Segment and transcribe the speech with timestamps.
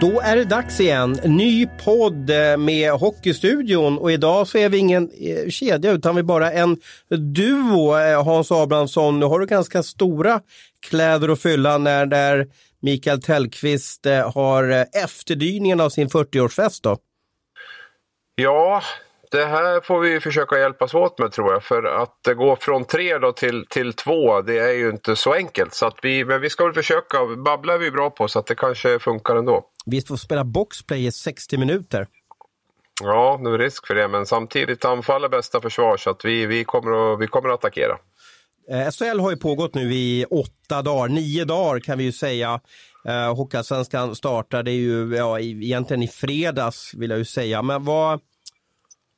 [0.00, 1.12] Då är det dags igen.
[1.24, 6.18] Ny podd eh, med Hockeystudion och idag så är vi ingen eh, kedja utan vi
[6.18, 6.76] är bara en
[7.08, 7.98] duo.
[7.98, 10.40] Eh, Hans Abrahamsson, nu har du ganska stora
[10.90, 12.46] kläder att fylla när där
[12.82, 16.96] Mikael Tellqvist har efterdyningen av sin 40-årsfest då.
[18.34, 18.82] Ja,
[19.30, 21.64] det här får vi försöka hjälpas åt med tror jag.
[21.64, 25.74] För att gå från tre då till, till två, det är ju inte så enkelt.
[25.74, 27.18] Så att vi, men vi ska väl försöka.
[27.44, 29.69] Babbla är vi bra på så att det kanske funkar ändå.
[29.86, 32.06] Vi får spela boxplay i 60 minuter.
[33.02, 34.08] Ja, det är risk för det.
[34.08, 37.54] Men samtidigt anfall är bästa försvar så att vi, vi, kommer, att, vi kommer att
[37.54, 37.98] attackera.
[38.70, 42.60] Eh, SHL har ju pågått nu i åtta dagar, nio dagar kan vi ju säga.
[43.04, 47.62] Eh, Hockeyallsvenskan startade ju ja, egentligen i fredags vill jag ju säga.
[47.62, 48.20] Men vad,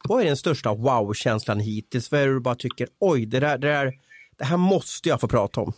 [0.09, 2.13] vad är den största wow-känslan hittills?
[2.13, 3.93] Vad är det du bara tycker, oj, det, där, det, där,
[4.39, 5.73] det här måste jag få prata om?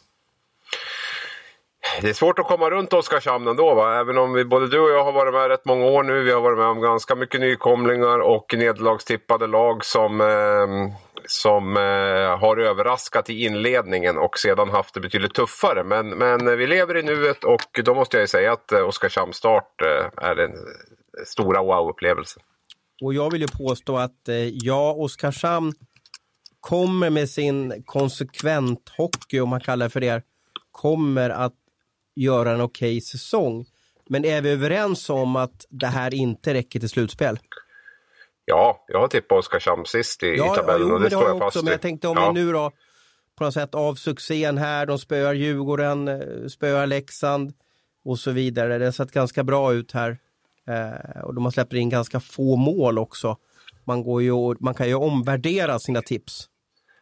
[2.01, 3.75] Det är svårt att komma runt Oskarshamn ändå.
[3.75, 4.01] Va?
[4.01, 6.23] Även om vi, både du och jag har varit med rätt många år nu.
[6.23, 12.39] Vi har varit med om ganska mycket nykomlingar och nederlagstippade lag som, eh, som eh,
[12.39, 15.85] har överraskat i inledningen och sedan haft det betydligt tuffare.
[15.85, 19.83] Men, men vi lever i nuet och då måste jag säga att eh, Oskarshamns start
[19.83, 22.43] eh, är den eh, stora wow-upplevelsen.
[23.03, 25.73] Och jag vill ju påstå att eh, ja, Oskarshamn
[26.61, 30.23] kommer med sin konsekvent hockey, om man kallar det för det,
[30.73, 31.53] kommer att
[32.15, 33.67] göra en okej okay säsong.
[34.09, 37.39] Men är vi överens om att det här inte räcker till slutspel?
[38.45, 41.29] Ja, jag har tippat Oskarshamn sist i, ja, i tabellen ja, jo, och det, står
[41.29, 42.33] jag fast också, Men jag tänkte om ja.
[42.33, 42.71] vi nu då
[43.37, 47.53] på något sätt av succén här, de spöar Djurgården, eh, spöar Leksand
[48.05, 48.79] och så vidare.
[48.79, 50.19] Det har sett ganska bra ut här.
[50.69, 53.37] Eh, och de har släppt in ganska få mål också.
[53.85, 56.49] Man, går ju, man kan ju omvärdera sina tips.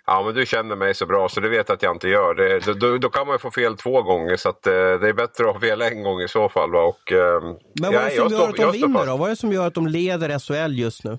[0.07, 2.73] Ja, men du känner mig så bra så du vet att jag inte gör det.
[2.81, 5.45] Då, då kan man ju få fel två gånger så att, eh, det är bättre
[5.49, 6.73] att ha fel en gång i så fall.
[6.73, 6.83] Va?
[6.83, 7.43] Och, eh,
[7.81, 9.17] men vad är det som gör att de vinner då?
[9.17, 11.19] Vad är det som gör att de leder SHL just nu?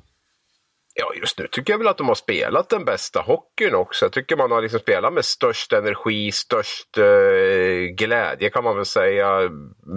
[0.95, 4.05] Ja, just nu tycker jag väl att de har spelat den bästa hockeyn också.
[4.05, 8.85] Jag tycker man har liksom spelat med störst energi, störst eh, glädje kan man väl
[8.85, 9.49] säga.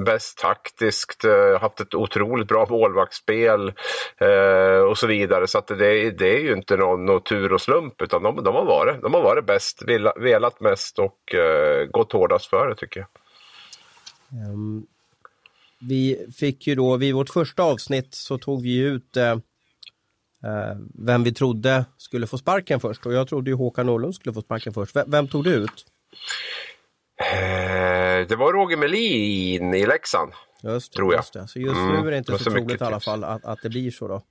[0.07, 3.73] Bäst taktiskt, eh, haft ett otroligt bra målvaktsspel
[4.19, 5.47] eh, och så vidare.
[5.47, 8.55] Så att det, det är ju inte någon, någon tur och slump utan de, de,
[8.55, 9.83] har varit, de har varit bäst,
[10.17, 13.09] velat mest och eh, gått hårdast för det tycker jag.
[14.53, 14.87] Um,
[15.78, 19.37] vi fick ju då, vid vårt första avsnitt så tog vi ut Eh,
[20.95, 24.43] vem vi trodde skulle få sparken först och jag trodde ju Håkan Norlund skulle få
[24.43, 24.97] sparken först.
[25.07, 25.87] Vem, tog du ut?
[27.33, 30.33] Eh, det var Roger Melin i Leksand.
[30.62, 31.19] Just det, tror jag.
[31.19, 31.49] Just det.
[31.49, 33.69] Så just mm, nu är det inte så troligt i alla fall att, att det
[33.69, 34.23] blir så då.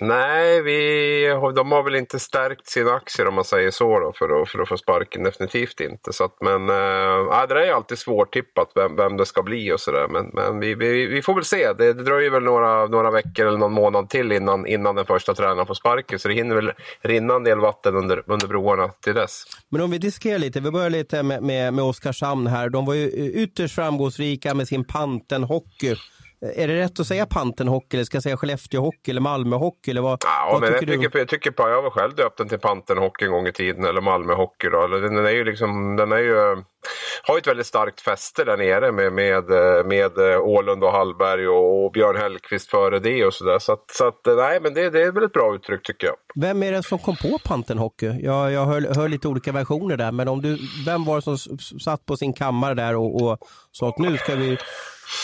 [0.00, 4.42] Nej, vi, de har väl inte stärkt sina aktier om man säger så då, för,
[4.42, 5.22] att, för att få sparken.
[5.22, 6.12] Definitivt inte.
[6.12, 10.08] Så att, men äh, det är alltid svårtippat vem, vem det ska bli och sådär.
[10.08, 11.72] Men, men vi, vi, vi, får väl se.
[11.72, 15.34] Det, det dröjer väl några, några veckor eller någon månad till innan, innan den första
[15.34, 16.18] tränaren får sparken.
[16.18, 19.44] Så det hinner väl rinna en del vatten under, under broarna till dess.
[19.68, 20.60] Men om vi diskuterar lite.
[20.60, 22.68] Vi börjar lite med, med, med Oskarshamn här.
[22.68, 25.96] De var ju ytterst framgångsrika med sin Panten-hockey.
[26.42, 29.90] Är det rätt att säga Pantenhockey eller ska jag säga Skellefteåhockey eller Malmöhockey?
[29.90, 32.38] Eller vad, ja, vad men tycker jag, tycker, jag tycker på, jag var själv döpt
[32.38, 34.68] den till Pantenhockey en gång i tiden eller Malmöhockey.
[34.68, 34.86] Då.
[34.86, 36.36] Den är ju liksom, den är ju,
[37.22, 39.44] har ju ett väldigt starkt fäste där nere med, med,
[39.86, 43.58] med Ålund och Hallberg och, och Björn Hellkvist före det och sådär.
[43.58, 46.16] Så, att, så att, nej, men det, det är väl ett bra uttryck tycker jag.
[46.34, 48.06] Vem är det som kom på Pantenhockey?
[48.06, 51.58] Jag, jag hör, hör lite olika versioner där, men om du, vem var det som
[51.58, 53.38] satt på sin kammare där och, och
[53.72, 54.58] sa att nu ska vi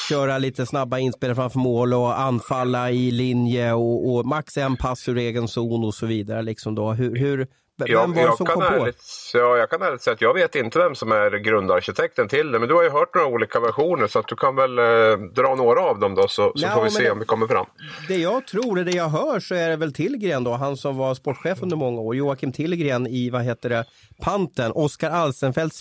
[0.09, 5.09] köra lite snabba inspel framför mål och anfalla i linje och, och max en pass
[5.09, 6.43] ur egen zon och så vidare.
[6.43, 6.93] Liksom då.
[6.93, 7.47] Hur, hur,
[7.79, 9.39] vem jag, var det som kom ärligt, på?
[9.39, 12.59] Ja, jag kan ärligt säga att jag vet inte vem som är grundarkitekten till det.
[12.59, 14.85] Men du har ju hört några olika versioner så att du kan väl eh,
[15.35, 17.47] dra några av dem då så, så ja, får vi se det, om vi kommer
[17.47, 17.67] fram.
[18.09, 21.15] Det jag tror, det jag hör så är det väl Tillgren då, han som var
[21.15, 22.17] sportchef under många år.
[22.17, 23.85] Joakim Tillgren i, vad heter det,
[24.23, 24.73] Panten.
[24.73, 25.81] Oskar Alsenfeldts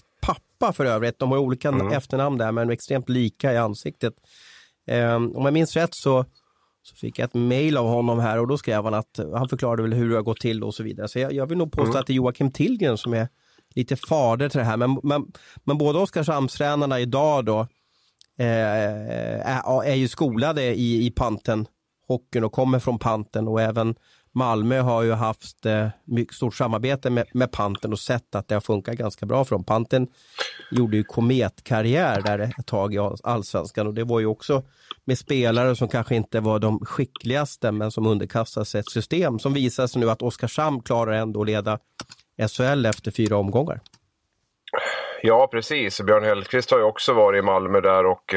[0.66, 1.20] pappa för övrigt.
[1.20, 1.92] De har olika mm.
[1.92, 4.14] efternamn där men extremt lika i ansiktet.
[4.88, 6.26] Eh, om jag minns rätt så
[6.84, 9.82] så fick jag ett mail av honom här och då skrev han att han förklarade
[9.82, 11.08] väl hur det har gått till och så vidare.
[11.08, 12.00] Så jag, jag vill nog påstå mm.
[12.00, 13.28] att det är Joakim Tillgren som är
[13.76, 14.78] lite fader till det här.
[14.78, 15.26] Men, men,
[15.64, 17.60] men båda Oskarshamnstränarna idag då
[18.40, 21.68] eh, är, är ju skolade i, i panten,
[22.08, 23.96] hockeyn och kommer från panten och även
[24.36, 28.56] Malmö har ju haft eh, mycket stort samarbete med, med Panten och sett att det
[28.56, 29.64] har funkat ganska bra för dem.
[29.64, 30.08] Panten
[30.72, 34.64] gjorde ju kometkarriär där ett tag i allsvenskan och det var ju också
[35.06, 39.54] med spelare som kanske inte var de skickligaste men som underkastade sig ett system som
[39.54, 41.80] visar sig nu att Oskarshamn klarar ändå att leda
[42.50, 43.82] SHL efter fyra omgångar.
[45.28, 46.02] Ja, precis.
[46.02, 48.34] Björn Hellkvist har ju också varit i Malmö där och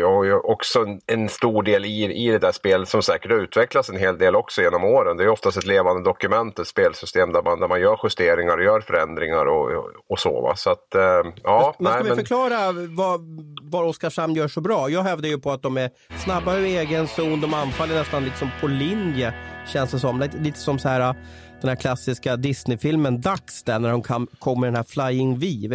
[0.00, 3.38] jag har ju också en stor del i, i det där spelet som säkert har
[3.38, 5.16] utvecklats en hel del också genom åren.
[5.16, 8.64] Det är oftast ett levande dokument, ett spelsystem där man, där man gör justeringar och
[8.64, 9.70] gör förändringar och,
[10.08, 10.40] och så.
[10.40, 10.56] Va?
[10.56, 10.86] så att,
[11.42, 12.18] ja, men ska nej, vi men...
[12.18, 13.20] förklara vad,
[13.62, 14.88] vad Oskarshamn gör så bra?
[14.88, 15.90] Jag hävdar ju på att de är
[16.24, 19.34] snabba ur egen zon, de anfaller nästan liksom på linje
[19.66, 20.20] känns det som.
[20.20, 21.14] Lite, lite som så här
[21.60, 24.02] den här klassiska Disney-filmen Dags där när de
[24.38, 25.68] kom, med den här Flying V.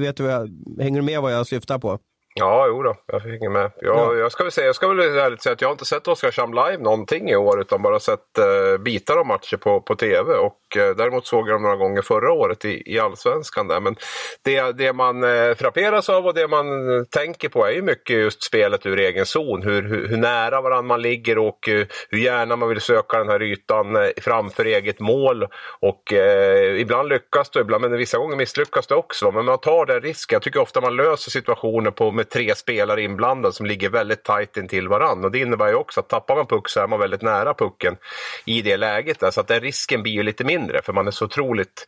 [0.00, 0.50] Vet du vad jag,
[0.82, 1.98] hänger du med vad jag syftar på?
[2.36, 3.70] Ja, jo då, jag hänger med.
[3.80, 4.14] Jag, ja.
[4.14, 6.54] jag, ska väl säga, jag ska väl ärligt säga att jag har inte sett Oskarshamn
[6.54, 10.34] live någonting i år utan bara sett uh, bitar av matcher på, på tv.
[10.34, 13.68] Och uh, däremot såg jag dem några gånger förra året i, i Allsvenskan.
[13.68, 13.80] Där.
[13.80, 13.96] Men
[14.42, 16.66] det, det man uh, frapperas av och det man
[17.10, 19.62] tänker på är ju mycket just spelet ur egen zon.
[19.62, 23.28] Hur, hur, hur nära varandra man ligger och uh, hur gärna man vill söka den
[23.28, 25.46] här ytan uh, framför eget mål.
[25.80, 26.12] Och
[26.76, 29.30] ibland lyckas det, ibland, men vissa gånger misslyckas det också.
[29.30, 30.36] Men man tar den risken.
[30.36, 34.56] Jag tycker ofta man löser situationer på med tre spelare inblandade som ligger väldigt tajt
[34.56, 35.26] intill varandra.
[35.26, 37.96] Och det innebär ju också att tappar man puck så är man väldigt nära pucken
[38.44, 39.20] i det läget.
[39.20, 39.30] Där.
[39.30, 41.86] Så att den risken blir ju lite mindre för man är så otroligt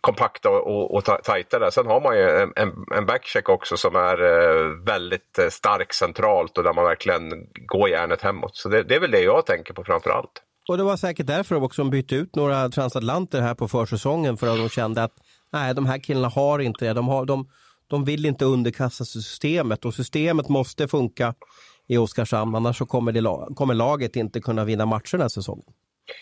[0.00, 1.70] kompakta och, och, och tajta där.
[1.70, 5.92] Sen har man ju en, en, en backcheck också som är eh, väldigt eh, stark
[5.92, 7.30] centralt och där man verkligen
[7.66, 8.56] går järnet hemåt.
[8.56, 10.42] Så det, det är väl det jag tänker på framför allt.
[10.68, 14.46] Och det var säkert därför också de bytte ut några transatlanter här på försäsongen för
[14.46, 15.14] att de kände att
[15.52, 16.92] nej, de här killarna har inte det.
[16.92, 17.48] De, har, de,
[17.88, 21.34] de vill inte underkasta sig systemet och systemet måste funka
[21.86, 25.66] i Oskarshamn annars så kommer, det, kommer laget inte kunna vinna matcher den här säsongen.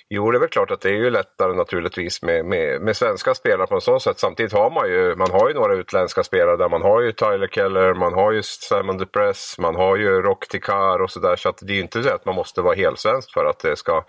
[0.08, 3.34] Jo, det är väl klart att det är ju lättare naturligtvis med, med, med svenska
[3.34, 4.18] spelare på ett sådant sätt.
[4.18, 6.68] Samtidigt har man ju, man har ju några utländska spelare där.
[6.68, 11.02] Man har ju Tyler Keller, man har ju Simon DePress, man har ju Rock Tikar
[11.02, 11.36] och sådär.
[11.36, 13.76] Så att det är ju inte så att man måste vara helsvensk för att det
[13.76, 14.04] ska,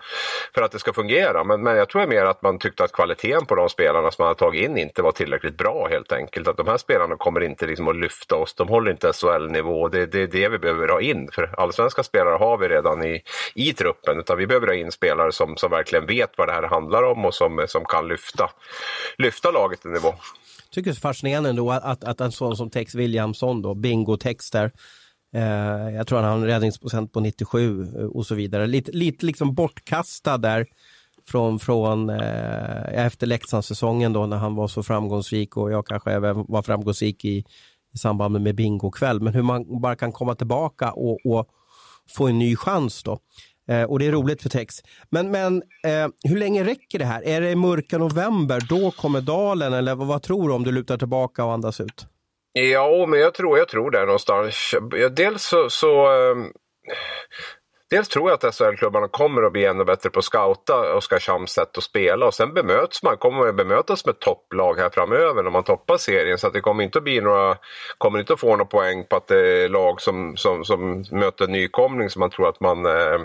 [0.54, 1.44] för att det ska fungera.
[1.44, 4.28] Men, men jag tror mer att man tyckte att kvaliteten på de spelarna som man
[4.28, 6.48] har tagit in inte var tillräckligt bra helt enkelt.
[6.48, 8.54] Att de här spelarna kommer inte liksom att lyfta oss.
[8.54, 9.88] De håller inte SHL-nivå.
[9.88, 11.28] Det, det är det vi behöver ha in.
[11.32, 13.22] För allsvenska spelare har vi redan i,
[13.54, 14.18] i truppen.
[14.18, 17.24] Utan vi behöver ha in spelare som, som verkligen vet vad det här handlar om
[17.24, 18.50] och som, som kan lyfta,
[19.18, 20.08] lyfta laget en nivå.
[20.62, 23.74] Jag tycker det är fascinerande ändå att, att, att en sån som Tex Williamson, då,
[23.74, 24.70] bingo-texter,
[25.34, 28.66] eh, jag tror han har en räddningsprocent på 97 eh, och så vidare.
[28.66, 30.66] Lite, lite liksom bortkastad där
[31.28, 36.44] från, från eh, efter Leksandssäsongen då när han var så framgångsrik och jag kanske även
[36.48, 37.44] var framgångsrik i,
[37.94, 39.20] i samband med bingo-kväll.
[39.20, 41.48] Men hur man bara kan komma tillbaka och, och
[42.16, 43.18] få en ny chans då.
[43.68, 44.74] Eh, och det är roligt för Tex.
[45.10, 47.22] Men, men eh, hur länge räcker det här?
[47.28, 50.72] Är det i mörka november, då kommer dalen eller vad, vad tror du om du
[50.72, 52.06] lutar tillbaka och andas ut?
[52.52, 54.74] Ja, men jag tror, jag tror det någonstans.
[55.16, 56.36] Dels så, så eh,
[57.90, 61.78] Dels tror jag att SHL-klubbarna kommer att bli ännu bättre på att scouta Oskarshamns sätt
[61.78, 65.64] att spela och sen bemöts man, kommer man bemötas med topplag här framöver när man
[65.64, 66.38] toppar serien.
[66.38, 67.56] Så att det kommer inte att bli några,
[67.98, 71.46] kommer inte att få några poäng på att det är lag som, som, som möter
[71.46, 73.20] nykomling som man tror att man eh,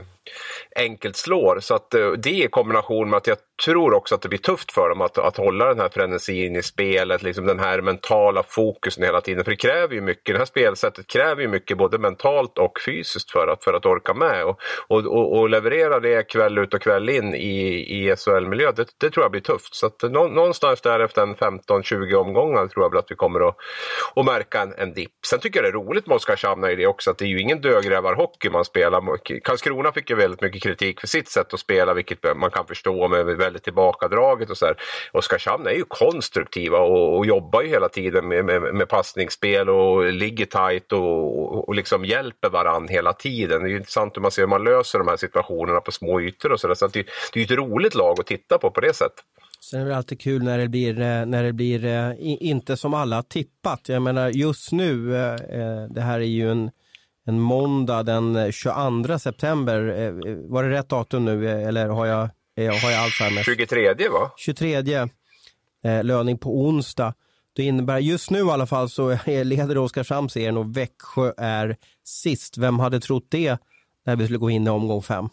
[0.76, 1.60] enkelt slår.
[1.60, 4.72] Så att eh, det i kombination med att jag tror också att det blir tufft
[4.72, 9.04] för dem att, att hålla den här frenesin i spelet, liksom den här mentala fokusen
[9.04, 9.44] hela tiden.
[9.44, 13.32] För det kräver ju mycket, det här spelsättet kräver ju mycket både mentalt och fysiskt
[13.32, 14.46] för att, för att orka med.
[14.46, 18.88] Och, och, och, och leverera det kväll ut och kväll in i, i SHL-miljö, det,
[18.98, 19.76] det, tror jag blir tufft.
[19.76, 23.56] Så att någonstans där efter en 15-20 omgångar tror jag väl att vi kommer att,
[24.16, 25.12] att märka en, en dipp.
[25.26, 27.40] Sen tycker jag det är roligt med Oskarshamn i det också, att det är ju
[27.40, 29.02] ingen dödgrävarhockey man spelar.
[29.44, 33.08] Karlskrona fick ju väldigt mycket kritik för sitt sätt att spela, vilket man kan förstå
[33.08, 34.76] med väldigt tillbakadraget och så här.
[35.12, 40.14] Oskarshamn är ju konstruktiva och, och jobbar ju hela tiden med, med, med passningsspel och
[40.14, 43.64] ligger tajt och, och, och liksom hjälper varann hela tiden.
[43.64, 46.22] Det är ju intressant hur man ser hur man löser de här situationerna på små
[46.22, 46.76] ytor och så där.
[46.76, 49.26] Så det, det är ju ett roligt lag att titta på på det sättet.
[49.64, 52.94] Sen är det alltid kul när det blir, eh, när det blir eh, inte som
[52.94, 53.90] alla tippat.
[53.90, 55.36] Jag menar just nu, eh,
[55.90, 56.72] det här är ju en
[57.28, 59.88] en måndag den 22 september.
[59.88, 63.46] Eh, var det rätt datum nu eller har jag, har jag Alzheimers?
[63.46, 64.32] 23 va?
[64.38, 65.08] 23
[65.86, 67.14] eh, löning på onsdag.
[67.56, 72.58] Det innebär just nu i alla fall så leder Oskarshamn serien och Växjö är sist.
[72.58, 73.58] Vem hade trott det
[74.06, 75.30] när vi skulle gå in i omgång fem?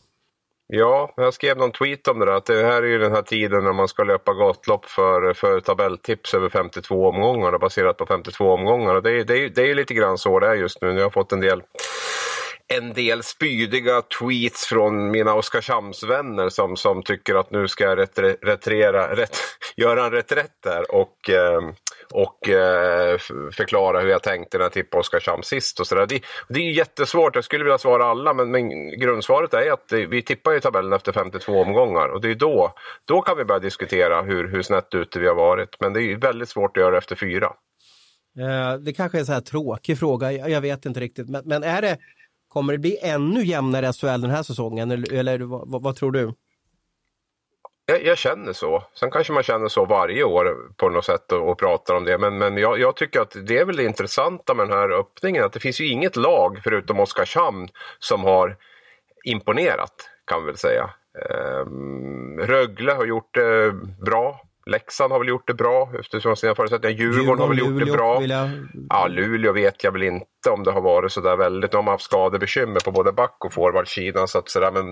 [0.70, 3.22] Ja, jag skrev någon tweet om det där, att det här är ju den här
[3.22, 8.52] tiden när man ska löpa gatlopp för, för tabelltips över 52 omgångar, baserat på 52
[8.52, 8.94] omgångar.
[8.94, 10.88] Och det, det, det är lite grann så det är just nu.
[10.88, 11.62] Jag har fått en del
[12.74, 18.36] en del spydiga tweets från mina Oskarshamnsvänner som, som tycker att nu ska jag retre,
[18.42, 19.38] retrera, ret,
[19.76, 21.60] göra en reträtt där och eh,
[22.12, 23.18] och eh,
[23.52, 25.80] förklara hur jag tänkte när jag tippade Oskarshamn sist.
[25.80, 26.06] Och så där.
[26.06, 30.22] Det, det är jättesvårt, jag skulle vilja svara alla men, men grundsvaret är att vi
[30.22, 32.72] tippar ju tabellen efter 52 omgångar och det är då,
[33.04, 35.80] då kan vi börja diskutera hur, hur snett ute vi har varit.
[35.80, 37.52] Men det är väldigt svårt att göra efter fyra.
[38.38, 41.28] Eh, det kanske är en så här tråkig fråga, jag vet inte riktigt.
[41.28, 41.98] Men, men är det,
[42.48, 46.32] kommer det bli ännu jämnare SHL den här säsongen eller, eller vad, vad, tror du?
[47.90, 48.84] Jag, jag, känner så.
[48.94, 52.18] Sen kanske man känner så varje år på något sätt och, och pratar om det.
[52.18, 55.44] Men, men jag, jag, tycker att det är väl det intressanta med den här öppningen.
[55.44, 57.68] Att det finns ju inget lag förutom Oskarshamn
[57.98, 58.56] som har
[59.24, 60.90] imponerat kan vi väl säga.
[61.30, 64.40] Ehm, Rögle har gjort det bra.
[64.68, 66.96] Leksand har väl gjort det bra eftersom sina förutsättningar.
[66.96, 68.22] Djurgården, Djurgården har väl gjort Luleå, det bra.
[68.22, 68.50] Jag...
[68.88, 71.72] Ja, Luleå vet jag väl inte om det har varit så där väldigt.
[71.72, 74.28] De har haft skadebekymmer på både back och forwardsidan.
[74.28, 74.86] Så att sådär, men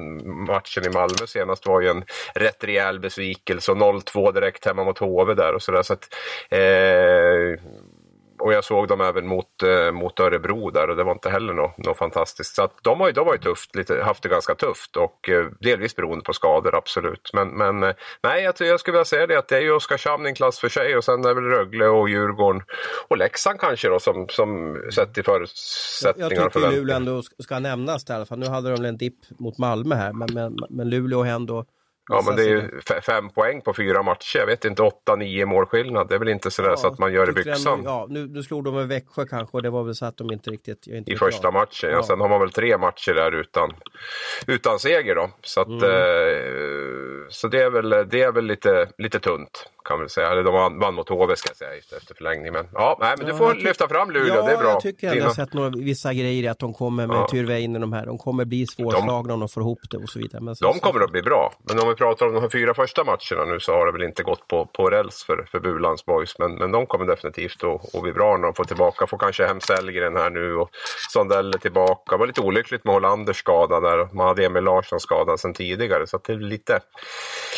[0.44, 2.04] matchen i Malmö senast var ju en
[2.34, 3.72] rätt rejäl besvikelse.
[3.72, 5.82] Och 0-2 direkt hemma mot HV där och sådär.
[5.82, 6.08] Så att,
[6.50, 7.60] eh,
[8.46, 11.52] och jag såg dem även mot, eh, mot Örebro där och det var inte heller
[11.52, 12.54] något, något fantastiskt.
[12.54, 15.28] Så att de har ju, de har ju tufft, lite, haft det ganska tufft och
[15.28, 17.30] eh, delvis beroende på skador, absolut.
[17.32, 20.26] Men, men eh, nej, jag, jag skulle vilja säga det att det är ju Oskarshamn
[20.26, 22.62] i en klass för sig och sen är det väl Rögle och Djurgården
[23.08, 26.30] och Leksand kanske då som, som sett i förutsättningar.
[26.30, 28.38] Jag tycker Luleå ändå ska nämnas där i alla fall.
[28.38, 31.64] Nu hade de en dipp mot Malmö här, men, men, men Luleå har ändå
[32.08, 34.38] Ja, men det är ju fem poäng på fyra matcher.
[34.38, 36.08] Jag vet inte, åtta, nio målskillnad.
[36.08, 37.82] Det är väl inte sådär ja, så att man gör i byxan.
[37.84, 40.32] ja, nu, nu slog de med Växjö kanske och det var väl så att de
[40.32, 40.86] inte riktigt...
[40.86, 41.96] Inte I första matchen, ja.
[41.96, 42.02] ja.
[42.02, 43.72] Sen har man väl tre matcher där utan,
[44.46, 45.30] utan seger då.
[45.42, 45.82] Så, att, mm.
[45.82, 50.28] eh, så det är väl, det är väl lite, lite tunt kan vi säga.
[50.28, 52.52] Eller de vann, mot HV ska jag säga efter förlängning.
[52.52, 54.70] Men, ja, nej, men du får lyfta fram Luleå, ja, det är bra.
[54.70, 57.28] jag tycker jag har sett några, vissa grejer att de kommer med ja.
[57.30, 58.06] Tyrväinen de här.
[58.06, 60.42] De kommer bli svårslagna om de får ihop det och så vidare.
[60.42, 61.52] Men så, de kommer att bli bra.
[61.62, 64.02] Men om vi pratar om de här fyra första matcherna nu så har det väl
[64.02, 66.38] inte gått på, på räls för, för Bulans boys.
[66.38, 69.06] Men, men de kommer definitivt att, att bli bra när de får tillbaka.
[69.06, 70.70] Får kanske hem Sellgren här nu och
[71.08, 72.12] Sondell är tillbaka.
[72.12, 74.08] Det var lite olyckligt med Hollanders skada där.
[74.14, 76.06] Man hade Emil Larsson skadad sedan tidigare.
[76.06, 76.80] Så det är lite,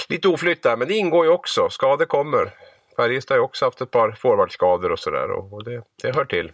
[0.08, 0.76] lite oflytt där.
[0.76, 1.68] Men det ingår ju också.
[1.70, 2.50] Skador kommer.
[2.96, 6.24] Färjestad har ju också haft ett par forwardskador och sådär och, och det, det hör
[6.24, 6.52] till.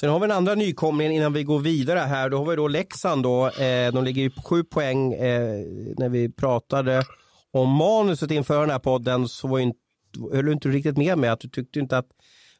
[0.00, 2.30] Sen har vi den andra nykomlingen innan vi går vidare här.
[2.30, 3.46] Då har vi då Leksand då.
[3.46, 5.12] Eh, de ligger ju på sju poäng.
[5.12, 5.64] Eh,
[5.96, 7.04] när vi pratade
[7.52, 9.78] om manuset inför den här podden så var inte,
[10.32, 12.08] höll du inte riktigt med mig att du tyckte inte att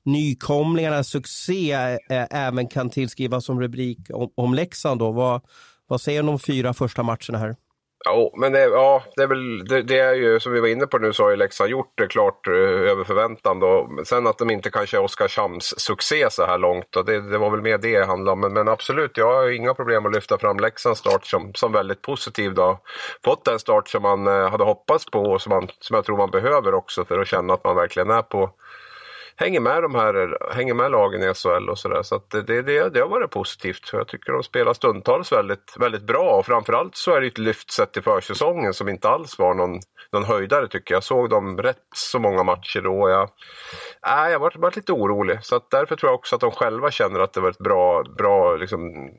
[0.04, 5.12] nykomlingarnas succé eh, eh, även kan tillskrivas som rubrik om, om Leksand då.
[5.12, 5.40] Vad,
[5.86, 7.56] vad säger du om de fyra första matcherna här?
[8.06, 10.86] Ja, men det, ja, det är väl det, det, är ju som vi var inne
[10.86, 12.52] på nu så har ju Leksand gjort det klart eh,
[12.90, 13.88] över förväntan då.
[14.04, 17.50] Sen att de inte kanske är Oskarshamns succé så här långt och det, det var
[17.50, 18.40] väl mer det det handlade om.
[18.40, 22.02] Men, men, absolut, jag har inga problem att lyfta fram Leksands start som, som väldigt
[22.02, 22.80] positiv då.
[23.24, 26.16] Fått den start som man eh, hade hoppats på och som, man, som jag tror
[26.16, 28.50] man behöver också för att känna att man verkligen är på
[29.36, 32.02] hänger med de här hänger med lagen i SHL och sådär.
[32.02, 33.90] Så, så det, det, det har varit positivt.
[33.92, 37.72] Jag tycker de spelar stundtals väldigt, väldigt bra och framförallt så är det ett lyft
[37.72, 39.80] sett till försäsongen som inte alls var någon,
[40.12, 40.96] någon höjdare tycker jag.
[40.96, 43.08] Jag såg dem rätt så många matcher då.
[43.08, 43.30] Jag,
[44.06, 46.90] äh, jag varit, var lite orolig så att därför tror jag också att de själva
[46.90, 49.10] känner att det var ett bra, bra liksom,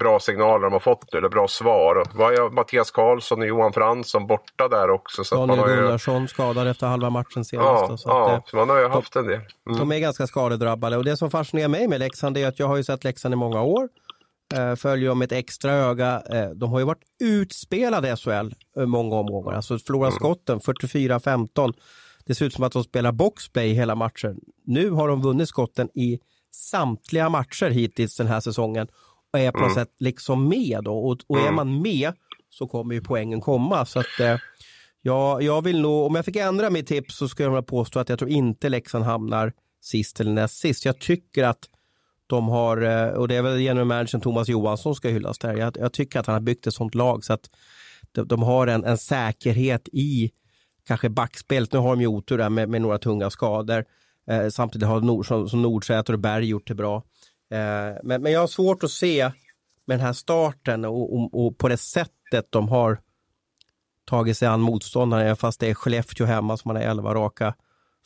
[0.00, 2.04] bra signaler de har fått nu, eller bra svar.
[2.14, 5.24] Var jag Mattias Karlsson och Johan Fransson borta där också.
[5.24, 6.28] Så Daniel Gunnarsson ju...
[6.28, 7.90] skadad efter halva matchen senast.
[7.90, 9.40] Ja, så ja det, man har ju haft en del.
[9.66, 9.78] Mm.
[9.78, 12.76] De är ganska skadedrabbade och det som fascinerar mig med Leksand är att jag har
[12.76, 13.88] ju sett Leksand i många år.
[14.54, 16.22] Eh, följer dem ett extra öga.
[16.32, 18.50] Eh, de har ju varit utspelade i SHL
[18.86, 19.52] många omgångar.
[19.52, 20.18] Alltså förlorat mm.
[20.18, 21.74] skotten 44-15.
[22.26, 24.36] Det ser ut som att de spelar boxplay hela matchen.
[24.66, 26.18] Nu har de vunnit skotten i
[26.54, 28.88] samtliga matcher hittills den här säsongen
[29.32, 29.84] och är på något mm.
[29.84, 30.84] sätt liksom med.
[30.84, 30.98] Då.
[30.98, 31.54] Och, och är mm.
[31.54, 32.12] man med
[32.50, 33.86] så kommer ju poängen komma.
[33.86, 34.36] Så att, eh,
[35.02, 37.98] ja, jag vill nog, om jag fick ändra mitt tips så skulle jag vilja påstå
[38.00, 40.84] att jag tror inte Leksand hamnar sist eller näst sist.
[40.84, 41.68] Jag tycker att
[42.26, 45.56] de har, eh, och det är väl genom managern Thomas Johansson ska hyllas där.
[45.56, 47.50] Jag, jag, tycker att han har byggt ett sånt lag så att
[48.12, 50.30] de, de har en, en, säkerhet i
[50.86, 51.72] kanske backspelet.
[51.72, 53.84] Nu har de ju otur där med, med några tunga skador.
[54.30, 57.02] Eh, samtidigt har Nord, som, som Nordsäter och Berg gjort det bra.
[57.50, 59.30] Eh, men, men jag har svårt att se
[59.84, 63.00] med den här starten och, och, och på det sättet de har
[64.04, 67.54] tagit sig an motståndarna, fast det är Skellefteå hemma som man har 11 raka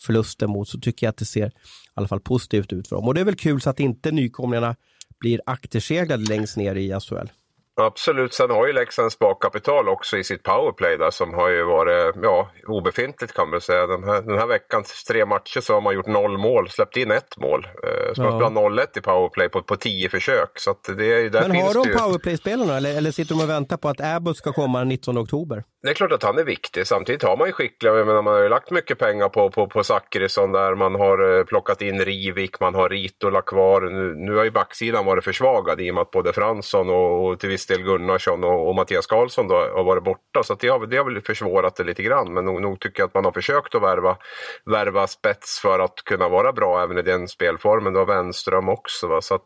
[0.00, 1.52] förluster mot, så tycker jag att det ser i
[1.94, 3.08] alla fall positivt ut för dem.
[3.08, 4.76] Och det är väl kul så att inte nykomlingarna
[5.20, 7.28] blir akterseglade längst ner i SHL.
[7.76, 12.14] Absolut, sen har ju Leksand sparkapital också i sitt powerplay där som har ju varit
[12.22, 13.86] ja, obefintligt kan man säga.
[13.86, 17.10] Den här, den här veckans tre matcher så har man gjort noll mål, släppt in
[17.10, 17.66] ett mål.
[17.82, 18.30] Eh, så ja.
[18.30, 20.50] man spelar 0-1 i powerplay på, på tio försök.
[20.54, 23.88] Så det är, där Men har de powerplay-spelarna eller, eller sitter de och väntar på
[23.88, 25.64] att Abbott ska komma den 19 oktober?
[25.82, 26.86] Det är klart att han är viktig.
[26.86, 29.66] Samtidigt har man ju skickliga, jag menar, man har ju lagt mycket pengar på, på,
[29.66, 30.74] på Zachrisson där.
[30.74, 33.80] Man har eh, plockat in Rivik, man har Ritola kvar.
[33.80, 37.40] Nu, nu har ju backsidan varit försvagad i och med att både Fransson och, och
[37.40, 40.42] till viss del Gunnarsson och, och Mattias Karlsson då har varit borta.
[40.42, 42.34] Så det, har, det har väl försvårat det lite grann.
[42.34, 44.16] Men nog, nog, tycker jag att man har försökt att värva,
[44.64, 47.92] värva spets för att kunna vara bra även i den spelformen.
[47.92, 49.08] Då Wenström också.
[49.08, 49.20] Va?
[49.20, 49.42] Så att,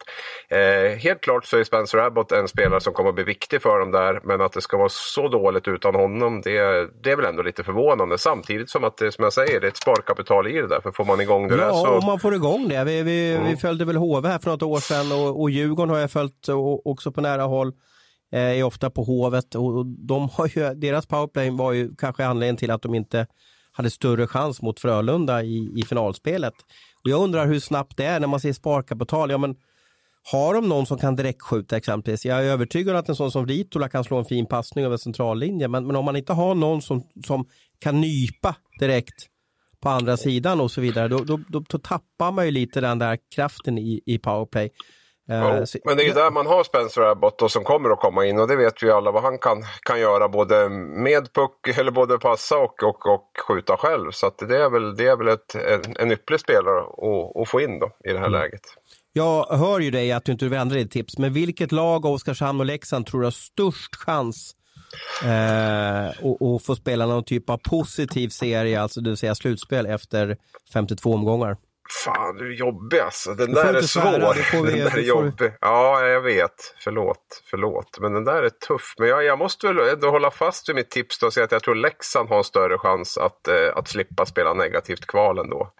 [0.49, 3.79] eh, helt klart så är Spencer Abbott en spelare som kommer att bli viktig för
[3.79, 4.21] dem där.
[4.25, 6.61] Men att det ska vara så dåligt utan honom, det,
[7.03, 8.19] det är väl ändå lite förvånande.
[8.19, 10.81] Samtidigt som att det, som jag säger, det är ett sparkapital i det där.
[10.81, 11.87] För får man igång det ja, där så...
[11.87, 12.85] Ja, om man får igång det.
[12.85, 13.47] Vi, vi, mm.
[13.47, 16.49] vi följde väl HV här för något år sedan och, och Djurgården har jag följt
[16.85, 17.73] också på nära håll.
[18.33, 22.57] Eh, är ofta på Hovet och de har ju, deras powerplay var ju kanske anledningen
[22.57, 23.27] till att de inte
[23.73, 26.55] hade större chans mot Frölunda i, i finalspelet.
[27.05, 29.31] Och jag undrar hur snabbt det är när man ser sparkapital.
[29.31, 29.57] Ja, men
[30.33, 32.25] har de någon som kan direktskjuta exempelvis?
[32.25, 34.97] Jag är övertygad om att en sån som Ritola kan slå en fin passning över
[34.97, 35.71] centrallinjen.
[35.71, 37.45] Men, men om man inte har någon som, som
[37.79, 39.27] kan nypa direkt
[39.81, 42.99] på andra sidan och så vidare, då, då, då, då tappar man ju lite den
[42.99, 44.71] där kraften i, i powerplay.
[45.31, 48.01] Ja, så, men det är ju där man har Spencer Abbott och som kommer att
[48.01, 51.79] komma in och det vet vi alla vad han kan, kan göra både med puck,
[51.79, 54.11] eller både passa och, och, och skjuta själv.
[54.11, 57.61] Så det är väl, det är väl ett, en, en ypperlig spelare att, att få
[57.61, 58.41] in då i det här mm.
[58.41, 58.61] läget.
[59.13, 62.13] Jag hör ju dig att du inte vill ändra ditt tips, men vilket lag av
[62.13, 64.55] Oskarshamn och Leksand tror du har störst chans
[65.25, 70.37] eh, att få spela någon typ av positiv serie, alltså det vill säga slutspel efter
[70.73, 71.57] 52 omgångar?
[72.05, 73.35] Fan, du är jobbig alltså.
[73.35, 74.63] Den där är svår.
[74.67, 75.53] Vi, den där är jobbig.
[75.61, 76.75] Ja, jag vet.
[76.85, 77.99] Förlåt, förlåt.
[78.01, 78.95] Men den där är tuff.
[78.99, 81.53] Men jag, jag måste väl ändå hålla fast vid mitt tips då och säga att
[81.53, 85.73] jag tror Leksand har en större chans att, eh, att slippa spela negativt kval ändå.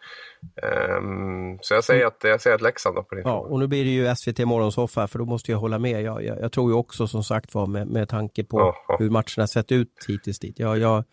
[0.63, 3.53] Um, så jag säger, att, jag säger att Leksand då på din Ja, fråga.
[3.53, 6.03] och nu blir det ju SVT Morgonsoffa för då måste jag hålla med.
[6.03, 8.97] Jag, jag, jag tror ju också som sagt var med, med tanke på Aha.
[8.99, 10.59] hur matcherna sett ut hittills dit.
[10.59, 11.05] Jag, jag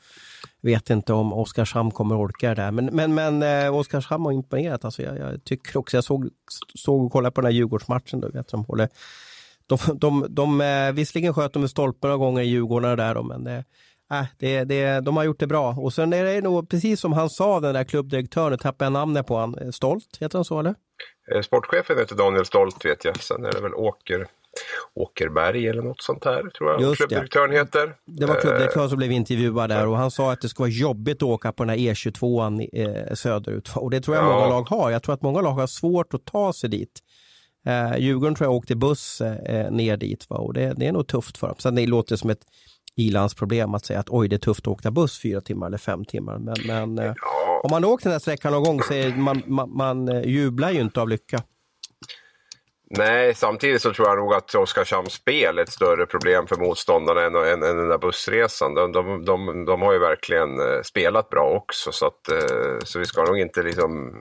[0.61, 2.71] vet inte om Oskarshamn kommer orka det där.
[2.71, 4.85] Men, men, men eh, Oskarshamn har imponerat.
[4.85, 6.29] Alltså jag, jag, tycker också, jag såg,
[6.75, 8.19] såg och kollade på den här Djurgårdsmatchen.
[8.19, 8.89] Då, vet, de, håller,
[9.67, 13.43] de, de, de, de, visserligen sköt de med stolpen några gånger i Djurgården där, men
[13.43, 13.63] det,
[14.11, 15.73] äh, det, det, de har gjort det bra.
[15.73, 18.93] Och sen är det nog precis som han sa, den där klubbdirektören, nu tappade jag
[18.93, 19.57] namnet på han.
[19.57, 20.75] Eh, Stolt, heter han så eller?
[21.43, 23.22] Sportchefen heter Daniel Stolt vet jag.
[23.22, 24.27] Sen är det väl Åker
[24.94, 27.57] Åkerberg eller något sånt här, tror jag Just klubbdirektören ja.
[27.57, 27.96] heter.
[28.05, 31.18] Det var klubbdirektören som blev intervjuad där och han sa att det skulle vara jobbigt
[31.18, 33.72] att åka på den här E22 eh, söderut.
[33.75, 34.33] Och det tror jag ja.
[34.33, 34.91] många lag har.
[34.91, 37.00] Jag tror att många lag har svårt att ta sig dit.
[37.65, 40.37] Eh, Djurgården tror jag åkte buss eh, ner dit va?
[40.37, 41.55] och det, det är nog tufft för dem.
[41.59, 42.41] Sen det låter som ett
[42.96, 46.05] ilandsproblem att säga att oj, det är tufft att åka buss fyra timmar eller fem
[46.05, 46.37] timmar.
[46.37, 47.61] Men, men eh, ja.
[47.63, 50.72] om man åkt den här sträckan någon gång så är man, man, man eh, jublar
[50.72, 51.44] ju inte av lycka.
[52.89, 57.21] Nej, samtidigt så tror jag nog att Oskarshamns spel är ett större problem för motståndarna
[57.21, 58.74] än, än, än den där bussresan.
[58.74, 63.00] De, de, de, de, har ju verkligen eh, spelat bra också så, att, eh, så
[63.00, 64.15] vi ska nog inte liksom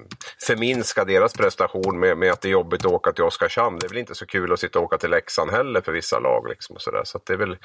[0.46, 3.78] förminska deras prestation med, med att det är jobbigt att åka till Oskarshamn.
[3.78, 6.18] Det är väl inte så kul att sitta och åka till Leksand heller för vissa
[6.18, 6.48] lag.
[6.48, 7.02] Liksom och så.
[7.04, 7.56] Så det är väl,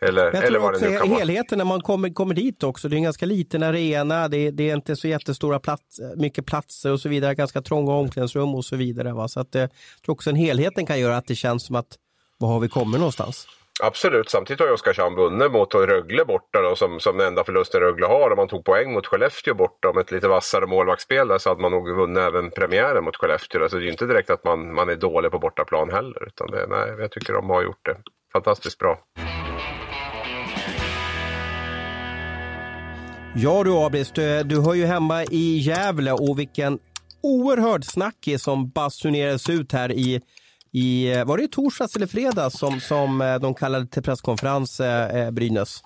[0.00, 2.88] eller, jag eller vad det nu kan helheten när man kommer, kommer dit också.
[2.88, 6.46] Det är en ganska liten arena, det är, det är inte så jättestora plats, mycket
[6.46, 9.12] platser och så vidare, ganska trånga omklädningsrum och så vidare.
[9.12, 9.28] Va?
[9.28, 9.70] Så att, eh, jag
[10.04, 11.96] tror också en helheten kan göra att det känns som att
[12.38, 13.46] var har vi kommit någonstans?
[13.82, 17.80] Absolut, samtidigt har ju Oskarshamn vunnit mot Rögle borta då, som, som den enda förlusten
[17.80, 18.30] Rögle har.
[18.30, 21.60] Om man tog poäng mot Skellefteå borta med ett lite vassare målvaktsspel där så hade
[21.60, 23.62] man nog vunnit även premiären mot Skellefteå.
[23.62, 26.26] Alltså det är ju inte direkt att man, man är dålig på bortaplan heller.
[26.26, 27.96] Utan det, nej, jag tycker de har gjort det
[28.32, 28.98] fantastiskt bra.
[33.34, 36.78] Ja du Abris, du, du hör ju hemma i Gävle och vilken
[37.22, 40.20] oerhörd snackis som basunerades ut här i,
[40.72, 45.16] i var det i torsdags eller fredags som, som eh, de kallade till presskonferens eh,
[45.16, 45.82] eh, Brynäs?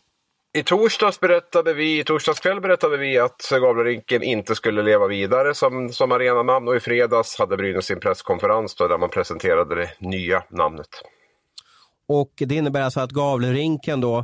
[0.53, 5.55] I torsdags berättade vi, i torsdags kväll berättade vi att Gavlerinken inte skulle leva vidare
[5.55, 9.91] som, som arenanamn och i fredags hade Brynäs sin presskonferens då, där man presenterade det
[9.99, 10.89] nya namnet.
[12.09, 14.19] Och det innebär alltså att Gavlerinken då,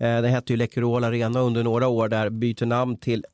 [0.00, 3.24] eh, det hette ju Läkerol Arena under några år där, byter namn till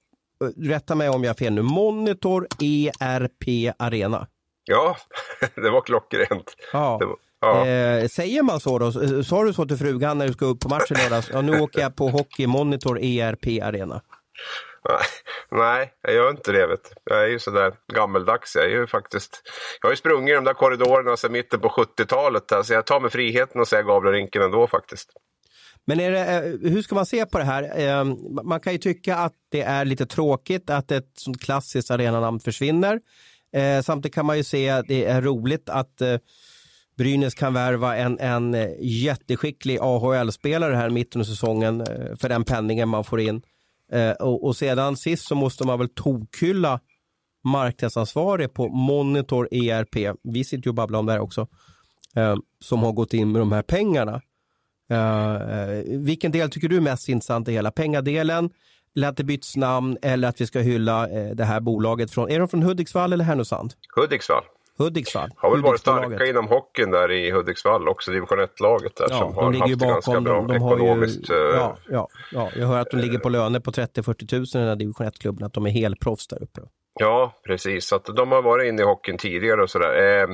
[0.56, 4.26] rätta mig om jag har fel nu, Monitor ERP Arena.
[4.64, 4.96] Ja,
[5.54, 6.56] det var klockrent.
[6.72, 6.98] Ja.
[6.98, 7.66] Var, ja.
[7.66, 8.92] Eh, säger man så då?
[9.22, 11.30] Sa du så till frugan när du ska upp på matchen lördags?
[11.32, 14.02] Ja, nu åker jag på Hockey Monitor ERP Arena.
[15.50, 16.66] Nej, jag gör inte det.
[16.66, 16.92] Vet.
[17.04, 18.56] Jag är ju sådär gammeldags.
[18.56, 19.42] Jag, är ju faktiskt,
[19.80, 22.52] jag har ju sprungit i de där korridorerna sedan mitten på 70-talet.
[22.64, 25.10] Så jag tar mig friheten att säga Gavlerinken ändå faktiskt.
[25.90, 27.72] Men det, eh, hur ska man se på det här?
[27.76, 32.40] Ehm, man kan ju tycka att det är lite tråkigt att ett sånt klassiskt arenanamn
[32.40, 33.00] försvinner.
[33.52, 36.16] Eh, samtidigt kan man ju se att det är roligt att eh,
[36.96, 43.04] Brynäs kan värva en, en jätteskicklig AHL-spelare här mitten av säsongen för den penningen man
[43.04, 43.42] får in.
[44.20, 46.80] Och, och sedan sist så måste man väl tokhylla
[47.44, 50.16] marknadsansvarig på Monitor ERP.
[50.22, 51.48] Vi sitter ju och babblar om det här också.
[52.14, 54.20] Ehm, som har gått in med de här pengarna.
[54.90, 57.70] Uh, vilken del tycker du är mest intressant i hela?
[57.70, 58.50] Pengadelen,
[58.96, 62.30] eller att det byts namn eller att vi ska hylla uh, det här bolaget från,
[62.30, 63.72] är de från Hudiksvall eller Härnösand?
[63.96, 64.44] Hudiksvall.
[64.78, 65.30] Hudiksvall.
[65.36, 69.34] Har väl varit starka inom hockeyn där i Hudiksvall också, division 1-laget där ja, som
[69.34, 71.30] har haft det ganska bra de, de ekonomiskt.
[71.30, 74.62] Ju, ja, ja, ja, jag hör att de ligger på löner på 30-40 tusen i
[74.62, 76.60] den här division 1-klubben, att de är helproffs där uppe.
[77.00, 77.86] Ja, precis.
[77.86, 80.22] Så att de har varit inne i hockeyn tidigare och sådär.
[80.22, 80.28] Eh,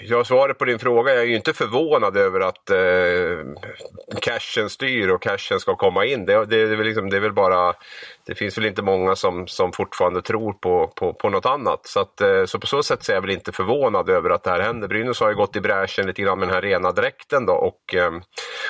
[0.00, 5.08] jag svaret på din fråga, jag är ju inte förvånad över att eh, cashen styr
[5.08, 6.24] och cashen ska komma in.
[6.24, 7.74] Det, det, det, är liksom, det, är väl bara,
[8.26, 11.86] det finns väl inte många som, som fortfarande tror på, på, på något annat.
[11.86, 14.44] Så, att, eh, så på så sätt så är jag väl inte förvånad över att
[14.44, 14.88] det här händer.
[14.88, 17.94] Brynäs har ju gått i bräschen lite grann med den här rena dräkten då och,
[17.94, 18.12] eh,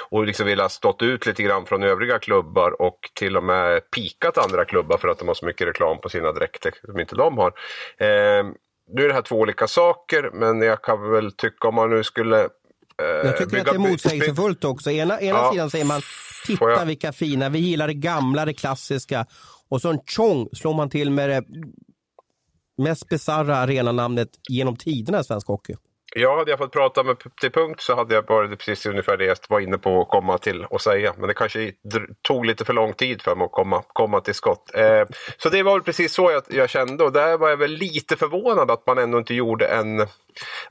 [0.08, 4.38] och liksom velat stått ut lite grann från övriga klubbar och till och med pikat
[4.38, 7.38] andra klubbar för att de har så mycket reklam på sina dräkter som inte de
[7.38, 7.52] har.
[7.98, 8.44] Eh,
[8.88, 12.04] nu är det här två olika saker, men jag kan väl tycka om man nu
[12.04, 12.48] skulle eh,
[13.24, 14.90] jag tycker att det är motsägelsefullt också.
[14.90, 15.50] Ena, ena ja.
[15.52, 16.00] sidan säger man,
[16.46, 19.26] titta vilka fina, vi gillar det gamla, det klassiska.
[19.68, 21.44] Och så en tjong slår man till med det
[22.78, 25.74] mest bisarra arenanamnet genom tiderna i svensk hockey.
[26.14, 29.24] Ja, hade jag fått prata med till punkt så hade jag varit precis ungefär det
[29.24, 31.14] jag var inne på att komma till och säga.
[31.18, 31.72] Men det kanske
[32.22, 34.70] tog lite för lång tid för mig att komma, komma till skott.
[34.74, 35.04] Eh,
[35.36, 38.16] så det var väl precis så jag, jag, kände och där var jag väl lite
[38.16, 40.06] förvånad att man ändå inte gjorde en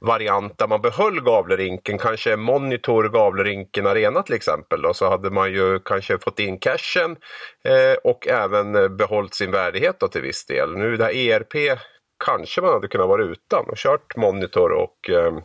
[0.01, 4.81] variant där man behöll Gavlerinken, kanske Monitor Gavlerinken Arena till exempel.
[4.81, 7.15] Då, så hade man ju kanske fått in cashen
[7.63, 10.77] eh, och även behållit sin värdighet då, till viss del.
[10.77, 11.79] Nu det här ERP
[12.25, 15.37] kanske man hade kunnat vara utan och kört Monitor och, eh,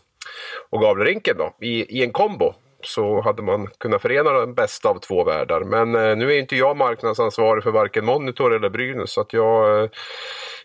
[0.71, 2.55] och Gavlerinken då i, i en kombo.
[2.85, 5.61] Så hade man kunnat förena den bästa av två världar.
[5.61, 9.83] Men eh, nu är inte jag marknadsansvarig för varken Monitor eller Brynäs så att jag
[9.83, 9.91] eh,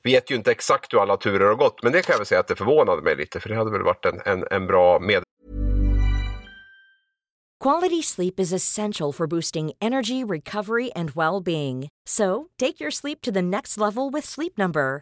[0.04, 1.84] vet ju inte exakt hur alla turer har gått.
[1.84, 3.84] Men det kan jag väl säga att det förvånade mig lite för det hade väl
[3.84, 5.24] varit en, en, en bra med
[7.60, 11.88] Quality sleep is essential for boosting energy, recovery and well-being.
[12.06, 15.02] So, take your sleep to the next level with Sleep Number.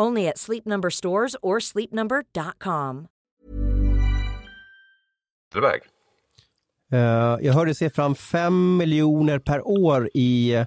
[0.00, 3.06] Only at Sleep Number stores or sleepnumber.com.
[5.54, 5.80] Väg.
[6.92, 6.98] Uh,
[7.46, 10.64] jag hörde siffran 5 miljoner per år i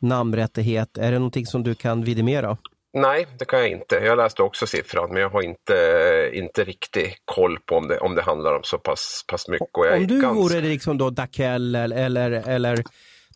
[0.00, 0.98] namnrättighet.
[0.98, 2.56] Är det någonting som du kan vidimera?
[2.94, 3.94] Nej, det kan jag inte.
[3.94, 8.14] Jag läste också siffran men jag har inte, inte riktigt koll på om det, om
[8.14, 9.68] det handlar om så pass, pass mycket.
[9.74, 10.32] om du ganska...
[10.32, 12.84] vore liksom då Dakell eller, eller, eller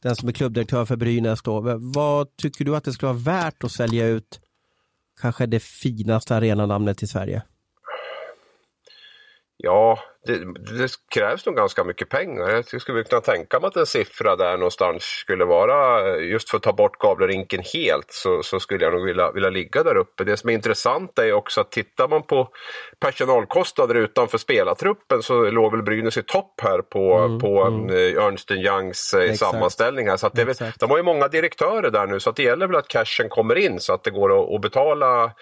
[0.02, 3.64] den som är klubbdirektör för Brynäs, då, vad tycker du att det skulle vara värt
[3.64, 4.40] att sälja ut
[5.20, 7.42] kanske det finaste arenanamnet i Sverige?
[9.56, 10.44] Ja, det,
[10.78, 12.48] det, krävs nog ganska mycket pengar.
[12.48, 16.62] Jag skulle kunna tänka mig att en siffra där någonstans skulle vara, just för att
[16.62, 20.24] ta bort Gavlerinken helt, så, så, skulle jag nog vilja, vilja ligga där uppe.
[20.24, 22.48] Det som är intressant är också att tittar man på
[23.00, 27.90] personalkostnader utanför spelartruppen så låg väl Brynäs i topp här på, mm, på mm.
[27.90, 29.38] Eh, Ernst Youngs eh, Exakt.
[29.38, 30.08] sammanställning.
[30.08, 30.16] Här.
[30.16, 32.88] Så det, de har ju många direktörer där nu så att det gäller väl att
[32.88, 35.32] cashen kommer in så att det går att, att betala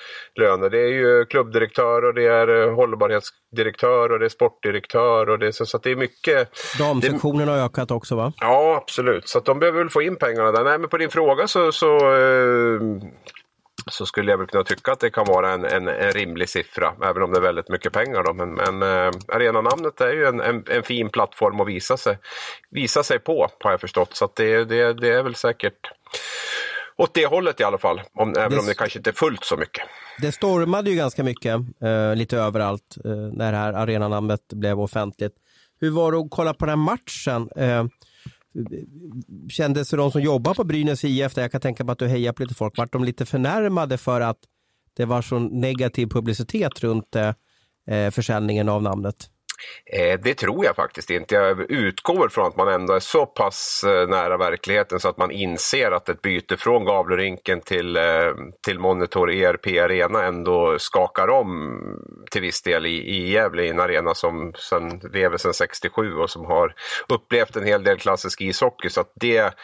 [0.40, 0.70] löner.
[0.70, 4.73] Det är ju klubbdirektör och det är eh, hållbarhetsdirektör och det är sportdirektör
[5.28, 6.50] och det, så, så det är mycket.
[6.78, 8.32] Damsektionen har ökat också va?
[8.40, 10.64] Ja absolut, så de behöver väl få in pengarna där.
[10.64, 12.80] Nej men på din fråga så, så eh,
[13.86, 16.94] så skulle jag väl kunna tycka att det kan vara en, en, en rimlig siffra,
[17.04, 18.22] även om det är väldigt mycket pengar.
[18.22, 18.32] Då.
[18.32, 22.18] Men, men äh, arenanamnet är ju en, en, en, fin plattform att visa sig,
[22.70, 24.16] visa sig på, har jag förstått.
[24.16, 25.90] Så det, det, det är väl säkert
[26.96, 29.44] åt det hållet i alla fall, om, även det, om det kanske inte är fullt
[29.44, 29.82] så mycket.
[30.20, 35.32] Det stormade ju ganska mycket, eh, lite överallt, eh, när det här arenanamnet blev offentligt.
[35.80, 37.48] Hur var det att kolla på den här matchen?
[37.56, 37.84] Eh,
[39.48, 42.32] kändes de som jobbar på Brynäs IF, där jag kan tänka mig att du hejar
[42.32, 44.38] på lite folk, vart de lite förnärmade för att
[44.96, 49.30] det var så negativ publicitet runt eh, försäljningen av namnet?
[49.92, 51.34] Eh, det tror jag faktiskt inte.
[51.34, 55.30] Jag utgår från att man ändå är så pass eh, nära verkligheten så att man
[55.30, 58.32] inser att ett byte från Gavlerinken till, eh,
[58.66, 61.80] till Monitor ERP Arena ändå skakar om
[62.30, 66.30] till viss del i, i Gävle, i en arena som sen, lever sedan 67 och
[66.30, 66.74] som har
[67.08, 68.88] upplevt en hel del klassisk ishockey.
[68.88, 69.54] Så att det,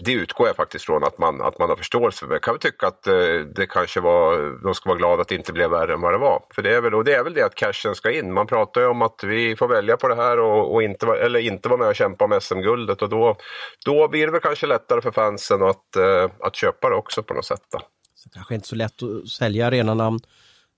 [0.00, 2.32] det utgår jag faktiskt från att man, att man har förståelse för.
[2.32, 3.14] Jag kan väl tycka att eh,
[3.54, 6.18] det kanske var, de ska vara glada att det inte blev värre än vad det
[6.18, 6.42] var.
[6.54, 8.32] För det är väl, och det är väl det att cashen ska in.
[8.32, 11.40] Man pratar ju om att vi får välja på det här och, och inte, eller
[11.40, 13.36] inte vara med och kämpa om SM-guldet och då,
[13.84, 17.34] då blir det väl kanske lättare för fansen att, eh, att köpa det också på
[17.34, 17.62] något sätt.
[17.72, 17.78] Då.
[18.14, 20.20] Så kanske inte så lätt att sälja arenanamn.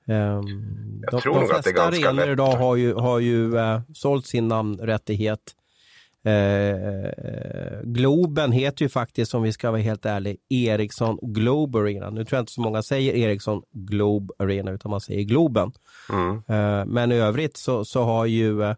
[0.07, 2.33] Um, jag de, tror de nog att det är flesta ganska arenor lätt.
[2.33, 5.41] idag har ju, har ju uh, sålt sin namnrättighet.
[6.25, 12.11] Eh, Globen heter ju faktiskt, om vi ska vara helt ärliga, Ericsson Globe Arena.
[12.11, 15.73] Nu tror jag inte så många säger Ericsson Globe Arena, utan man säger Globen.
[16.11, 16.37] Mm.
[16.37, 18.75] Eh, men i övrigt så, så har ju eh,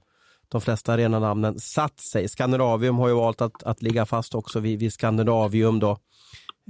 [0.49, 2.29] de flesta arenanamnen satt sig.
[2.29, 5.91] Skandinavium har ju valt att, att ligga fast också vid, vid Skandinavium då.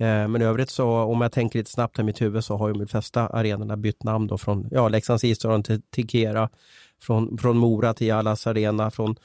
[0.01, 2.69] Eh, men i övrigt så, om jag tänker lite snabbt i mitt huvud, så har
[2.69, 6.49] ju de flesta arenorna bytt namn då från ja, Leksands Isstadion till, till Kera,
[7.03, 9.17] från, från Mora till Jallas Arena, från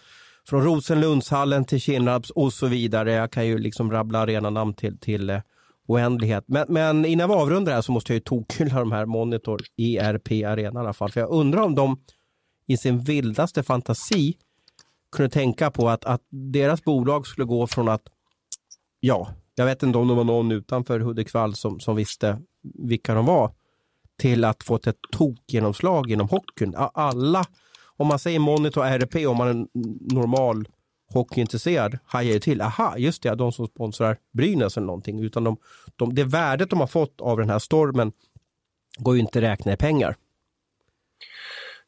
[0.50, 3.12] från Rosenlundshallen till Kinnarps och så vidare.
[3.12, 5.42] Jag kan ju liksom rabbla arenanamn till, till eh,
[5.88, 6.44] oändlighet.
[6.48, 10.32] Men, men innan vi avrundar här så måste jag ju tokhylla de här Monitor ERP
[10.32, 11.12] Arena i alla fall.
[11.12, 12.00] För jag undrar om de
[12.68, 14.38] i sin vildaste fantasi
[15.12, 18.04] kunde tänka på att, att deras bolag skulle gå från att,
[19.00, 23.26] ja, jag vet inte om det var någon utanför Hudiksvall som, som visste vilka de
[23.26, 23.52] var,
[24.18, 26.76] till att få ett tokgenomslag inom hockeyn.
[26.76, 27.46] Alla
[28.02, 29.68] om man säger Monitor RP om man är en
[30.12, 30.68] normal
[31.14, 32.62] hockeyintresserad hajar ju till.
[32.62, 35.24] Aha, just det, de som sponsrar Brynäs eller någonting.
[35.24, 35.58] Utan de,
[35.96, 38.12] de, det värdet de har fått av den här stormen
[38.98, 40.16] går ju inte att räkna i pengar.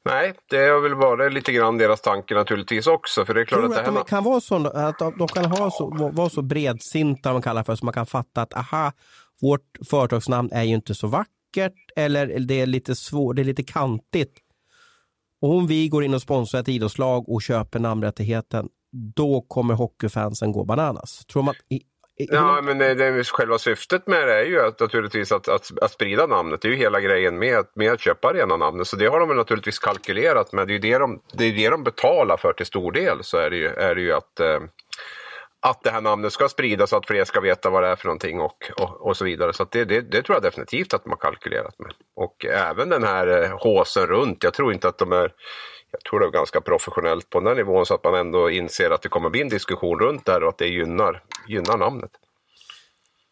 [0.06, 3.26] Nej, det är väl bara lite grann deras tanke naturligtvis också.
[3.26, 5.28] För det är klart Tror att att det här de kan vara så, att de
[5.28, 8.92] kan ha så, vara så bredsinta, man kallar för, så man kan fatta att aha,
[9.42, 13.64] vårt företagsnamn är ju inte så vackert eller det är lite svårt, det är lite
[13.64, 14.43] kantigt.
[15.46, 18.70] Om vi går in och sponsrar ett idrottslag och köper namnrättigheten,
[19.16, 21.26] då kommer hockeyfansen gå bananas.
[21.26, 21.82] Tror man, i, i,
[22.18, 25.92] Ja, men det, det, själva syftet med det är ju att, naturligtvis att, att, att
[25.92, 26.62] sprida namnet.
[26.62, 28.88] Det är ju hela grejen med, med att köpa arenanamnet.
[28.88, 30.68] Så det har de väl naturligtvis kalkylerat med.
[30.68, 33.18] Det är ju det de, det, är det de betalar för till stor del.
[33.22, 34.60] Så är det ju, är det ju att, eh,
[35.64, 38.06] att det här namnet ska spridas så att fler ska veta vad det är för
[38.06, 39.54] någonting och, och, och så vidare.
[39.54, 41.92] Så det, det, det, tror jag definitivt att de har kalkylerat med.
[42.16, 44.44] Och även den här eh, håsen runt.
[44.44, 45.32] Jag tror inte att de är
[45.92, 48.92] jag tror det är ganska professionellt på den här nivån så att man ändå inser
[48.92, 52.12] att det kommer bli en diskussion runt det här och att det gynnar, gynnar namnet.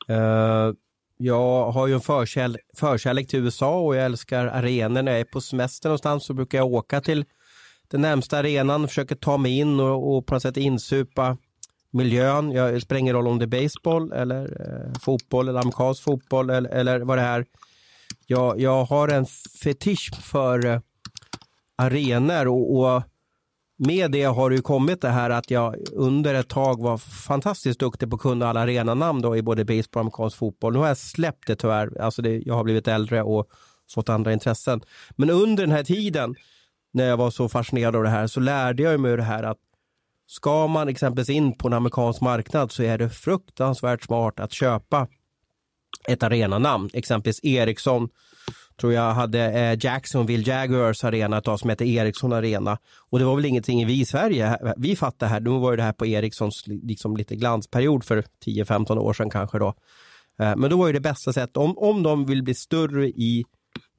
[0.10, 0.74] Uh,
[1.18, 5.02] jag har ju en förkärl förkärlek till USA och jag älskar arenor.
[5.02, 7.26] När jag är på semester någonstans så brukar jag åka till
[7.88, 11.38] den närmsta arenan, försöker ta mig in och, och på något sätt insupa
[11.92, 12.52] miljön.
[12.52, 16.50] Jag, det spelar ingen roll om det är baseball eller eh, fotboll eller amerikansk fotboll
[16.50, 17.46] eller, eller vad det är.
[18.28, 19.26] Jag, jag har en
[19.64, 20.80] fetisch för eh,
[21.76, 23.04] arenor och, och,
[23.78, 27.80] med det har det ju kommit det här att jag under ett tag var fantastiskt
[27.80, 30.74] duktig på att kunna alla arenanamn då i både baseball och amerikansk fotboll.
[30.74, 32.02] Nu har jag släppt det tyvärr.
[32.02, 33.48] Alltså det, jag har blivit äldre och
[33.94, 34.82] fått andra intressen.
[35.16, 36.36] Men under den här tiden
[36.94, 39.58] när jag var så fascinerad av det här så lärde jag mig det här att
[40.32, 45.08] Ska man exempelvis in på en amerikansk marknad så är det fruktansvärt smart att köpa
[46.08, 46.90] ett arenanamn.
[46.94, 48.10] Exempelvis Ericsson,
[48.80, 52.78] tror jag hade eh, Jacksonville Jaguars arena ett tag som hette Ericsson Arena.
[53.10, 55.94] Och det var väl ingenting vi i Sverige, vi fattade här, nu var det här
[55.94, 59.74] på Ericssons liksom lite glansperiod för 10-15 år sedan kanske då.
[60.40, 63.46] Eh, men då var ju det bästa sättet, om, om de vill bli större i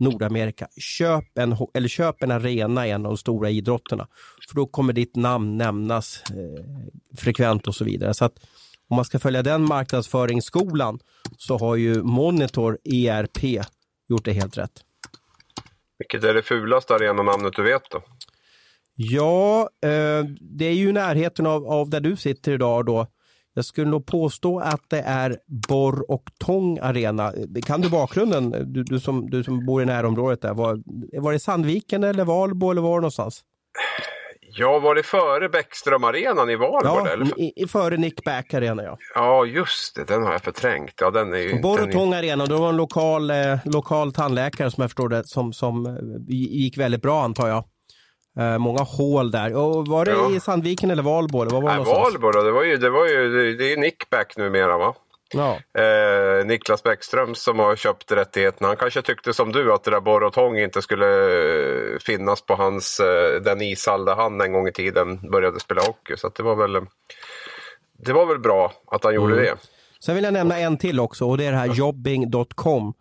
[0.03, 4.09] Nordamerika, köp en, eller köp en arena i en av de stora idrotterna.
[4.49, 6.65] För då kommer ditt namn nämnas eh,
[7.17, 8.15] frekvent och så vidare.
[8.15, 8.39] Så att
[8.89, 10.99] om man ska följa den marknadsföringsskolan
[11.39, 13.65] så har ju Monitor ERP
[14.09, 14.85] gjort det helt rätt.
[15.99, 18.03] Vilket är det fulaste arenanamnet du vet då?
[18.95, 23.07] Ja, eh, det är ju närheten av, av där du sitter idag då.
[23.55, 25.37] Jag skulle nog påstå att det är
[25.69, 27.33] Borr och Tång Arena.
[27.67, 30.55] Kan du bakgrunden, du, du, som, du som bor i närområdet där?
[30.55, 30.83] Var,
[31.23, 33.45] var det Sandviken eller Valbo eller var någonstans?
[34.55, 36.89] Ja, var det före Bäckström-arenan i Valbo?
[36.89, 37.41] Ja, eller?
[37.41, 38.99] I, före Nick Back Arena ja.
[39.15, 40.95] Ja, just det, den har jag förträngt.
[41.01, 44.81] Ja, den är ju och Tång Arena, det var en lokal, eh, lokal tandläkare som
[44.83, 45.93] jag förstår det, som, som eh,
[46.37, 47.65] gick väldigt bra antar jag.
[48.39, 49.57] Uh, många hål där.
[49.57, 50.31] Och var det ja.
[50.31, 51.43] i Sandviken eller Valbo?
[51.43, 54.37] Eller vad var Nej, Valbo då, det var ju, det var ju, det är Nickback
[54.37, 54.95] numera va?
[55.35, 55.81] Ja.
[55.83, 58.69] Eh, Niklas Bäckström som har köpt rättigheterna.
[58.69, 61.07] Han kanske tyckte som du att det där borr och tång inte skulle
[62.01, 66.17] finnas på hans, eh, den ishall där han en gång i tiden började spela hockey.
[66.17, 66.87] Så det var väl,
[67.99, 69.45] det var väl bra att han gjorde mm.
[69.45, 69.57] det.
[70.05, 72.95] Sen vill jag nämna en till också och det är det här jobbing.com.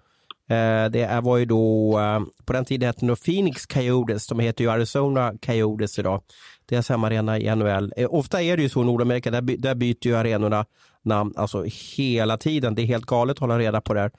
[0.51, 4.63] Eh, det var ju då, eh, på den tiden hette det Phoenix Coyotes, de heter
[4.63, 6.21] ju Arizona Coyotes idag.
[6.65, 7.93] Deras hemmaarena i NHL.
[7.97, 10.65] Eh, ofta är det ju så i Nordamerika, där, där byter ju arenorna
[11.03, 11.65] namn, alltså
[11.97, 12.75] hela tiden.
[12.75, 14.11] Det är helt galet att hålla reda på det här.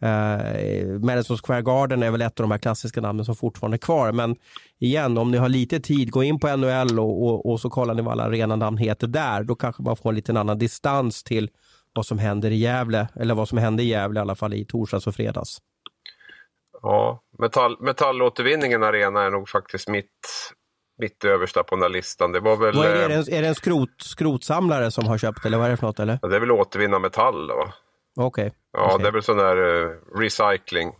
[0.00, 3.78] Eh, Madison Square Garden är väl ett av de här klassiska namnen som fortfarande är
[3.78, 4.12] kvar.
[4.12, 4.36] Men
[4.78, 7.94] igen, om ni har lite tid, gå in på NHL och, och, och så kollar
[7.94, 9.42] ni vad alla arena namn heter där.
[9.42, 11.50] Då kanske man får en liten annan distans till
[11.94, 14.64] vad som händer i Gävle, eller vad som hände i Gävle i alla fall i
[14.64, 15.60] torsdags och fredags.
[16.84, 20.52] Ja, metall, metallåtervinningen arena är nog faktiskt mitt,
[20.98, 22.32] mitt översta på den där listan.
[22.32, 22.76] Det var väl...
[22.76, 23.04] Vad är, det?
[23.04, 25.76] Är det en, är det en skrot, skrotsamlare som har köpt eller vad är det
[25.76, 26.00] för något?
[26.00, 26.18] Eller?
[26.22, 27.50] Ja, det är väl återvinna metall.
[27.50, 27.72] Okej.
[28.16, 28.50] Okay.
[28.72, 29.02] Ja, okay.
[29.02, 30.92] det är väl sån där uh, recycling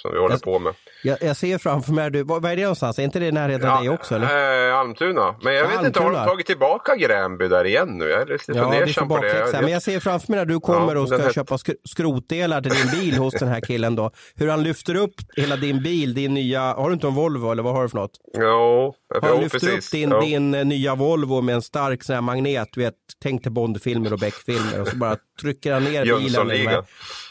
[0.00, 0.74] som vi håller jag, på med.
[1.02, 2.98] Jag, jag ser framför mig, du, vad, är det någonstans?
[2.98, 4.14] Är inte det närheten ja, dig också?
[4.14, 4.68] Eller?
[4.68, 5.34] Äh, Almtuna.
[5.42, 5.86] Men jag ja, vet Almtuna.
[5.86, 8.08] inte, har de tagit tillbaka Gränby där igen nu?
[8.08, 9.58] Jag är lite ja, fundersam på det.
[9.60, 11.32] Men jag ser framför mig när du kommer ja, och ska här...
[11.32, 14.10] köpa sk skrotdelar till din bil hos den här killen då.
[14.34, 17.62] Hur han lyfter upp hela din bil, din nya, har du inte en Volvo eller
[17.62, 18.12] vad har du för något?
[18.38, 19.86] Jo, Han jo, lyfter precis.
[19.86, 23.42] upp din, din eh, nya Volvo med en stark sån här magnet, du vet, tänk
[23.42, 26.84] till Bondfilmer och Beck-filmer och så bara trycker han ner bilen.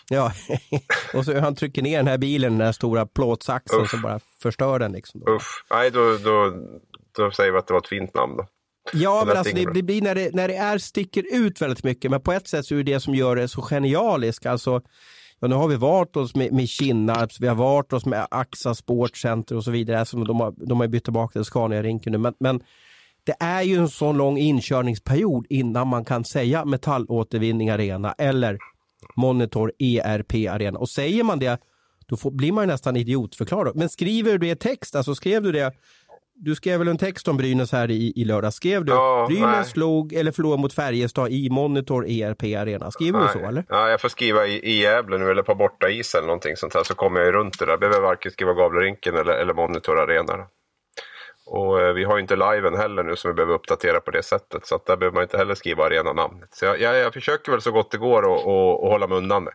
[0.10, 0.34] Ja,
[1.13, 4.80] och så han trycker ner den här bilen, den här stora plåtsaxen som bara förstör
[4.80, 4.91] den.
[4.91, 5.24] Liksom.
[5.28, 6.54] Uff, nej då, då,
[7.17, 8.48] då säger vi att det var ett fint namn då.
[8.93, 12.12] Ja, men alltså det, det, blir när det, när det är, sticker ut väldigt mycket,
[12.12, 14.45] men på ett sätt så är det det som gör det så genialiskt.
[14.45, 14.82] Alltså,
[15.39, 18.76] ja, nu har vi varit oss med, med Kinnarps, vi har varit oss med Axa
[18.76, 20.00] Sportcenter och så vidare.
[20.00, 22.62] Alltså, de, har, de har bytt tillbaka till Scania-rinken nu, men, men
[23.24, 28.58] det är ju en så lång inkörningsperiod innan man kan säga metallåtervinning arena eller
[29.16, 30.80] Monitor ERP Arena.
[30.80, 31.58] Och säger man det,
[32.06, 33.76] då får, blir man nästan idiotförklarad.
[33.76, 35.74] Men skriver du det i text, alltså skrev du det
[36.42, 38.54] du skrev väl en text om Brynäs här i, i lördag.
[38.54, 39.66] Skrev du ja, Brynäs nej.
[39.66, 42.92] slog eller förlorade mot Färjestad i Monitor ERP Arena?
[42.92, 43.28] Skriver nej.
[43.34, 43.66] du så eller?
[43.70, 46.74] Ja, jag får skriva i, i Gävle nu eller på borta is eller någonting sånt
[46.74, 47.78] här så kommer jag runt det där.
[47.78, 50.34] Behöver varken skriva Gavlerinken eller, eller Monitor Arena.
[51.52, 54.24] Och eh, vi har ju inte liven heller nu som vi behöver uppdatera på det
[54.24, 54.68] sättet.
[54.68, 56.50] Så att där behöver man inte heller skriva arena-namnet.
[56.54, 59.46] Så jag, jag, jag, försöker väl så gott det går och, och hålla mig undan
[59.46, 59.52] det.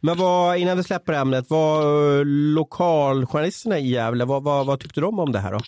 [0.00, 1.84] Men vad, innan vi släpper ämnet, vad
[2.26, 5.58] lokaljournalisterna i Gävle, vad, vad, vad tyckte de om det här då?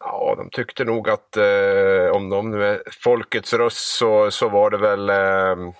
[0.00, 4.70] Ja, de tyckte nog att eh, om de nu är folkets röst så, så var
[4.70, 5.72] det väl eh,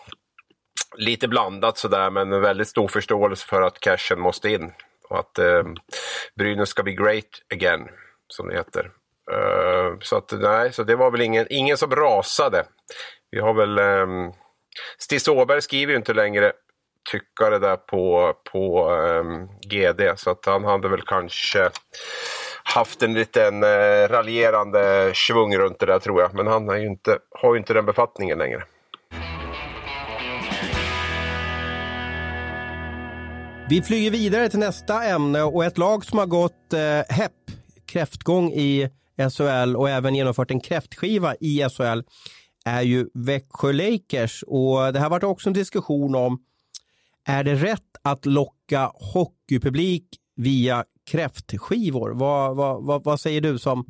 [0.97, 4.73] lite blandat sådär men väldigt stor förståelse för att cashen måste in.
[5.09, 5.63] Och att eh,
[6.35, 7.89] Brynäs ska bli great again
[8.31, 8.91] som det heter.
[9.33, 12.65] Uh, så att nej, så det var väl ingen, ingen som rasade.
[13.31, 14.33] Vi har väl ehm, um,
[14.99, 16.53] Stis Åberg skriver ju inte längre
[17.11, 21.71] tyckare där på, på ehm, um, GD så att han hade väl kanske
[22.65, 26.35] haft en liten uh, raljerande svung runt det där tror jag.
[26.35, 28.65] Men han har ju inte, har ju inte den befattningen längre.
[33.71, 37.33] Vi flyger vidare till nästa ämne och ett lag som har gått eh, hepp
[37.91, 38.89] kräftgång i
[39.31, 42.01] SHL och även genomfört en kräftskiva i SHL
[42.65, 46.39] är ju Växjö Lakers och det här vart också en diskussion om
[47.27, 50.05] är det rätt att locka hockeypublik
[50.37, 52.11] via kräftskivor?
[52.11, 53.85] Vad, vad, vad, vad säger du som,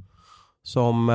[0.62, 1.14] som eh,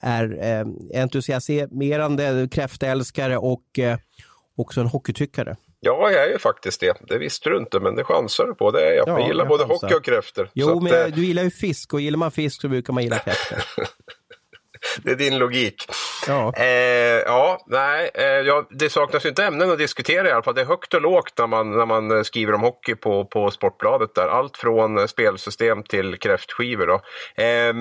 [0.00, 3.98] är eh, entusiasmerande kräftälskare och eh,
[4.56, 5.56] också en hockeytyckare?
[5.84, 6.96] Ja, jag är ju faktiskt det.
[7.00, 8.70] Det visste du inte, men det chansar du på.
[8.70, 9.08] Det är jag.
[9.08, 9.86] Ja, jag gillar jag både chansar.
[9.86, 10.48] hockey och kräftor.
[10.52, 13.18] Jo, men att, du gillar ju fisk och gillar man fisk så brukar man gilla
[13.18, 13.58] kräftor.
[15.04, 15.84] det är din logik.
[16.26, 16.64] Ja, eh,
[17.26, 20.54] ja nej, eh, ja, det saknas ju inte ämnen att diskutera i alla fall.
[20.54, 23.50] Det är högt och lågt när man, när man eh, skriver om hockey på, på
[23.50, 24.14] Sportbladet.
[24.14, 24.28] Där.
[24.28, 26.86] Allt från eh, spelsystem till kräftskivor.
[26.86, 27.00] Då.
[27.42, 27.74] Eh,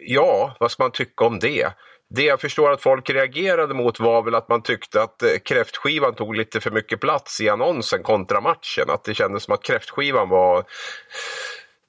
[0.00, 1.66] ja, vad ska man tycka om det?
[2.14, 6.14] Det jag förstår att folk reagerade mot var väl att man tyckte att eh, kräftskivan
[6.14, 8.84] tog lite för mycket plats i annonsen kontra matchen.
[8.88, 10.64] Att det kändes som att kräftskivan var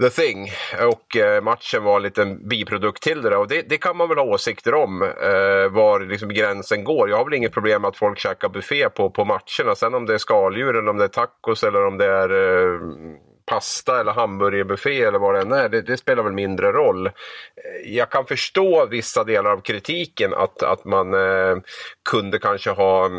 [0.01, 0.51] the thing
[0.89, 3.37] och eh, matchen var en liten biprodukt till det.
[3.37, 7.09] Och det, det kan man väl ha åsikter om, eh, var liksom gränsen går.
[7.09, 9.75] Jag har väl inget problem med att folk käkar buffé på, på matcherna.
[9.75, 12.79] Sen om det är skaldjur eller om det är tacos eller om det är eh,
[13.45, 17.11] pasta eller hamburgerbuffé eller vad det än är, det, det, spelar väl mindre roll.
[17.85, 21.57] Jag kan förstå vissa delar av kritiken att, att man eh,
[22.09, 23.09] kunde kanske ha,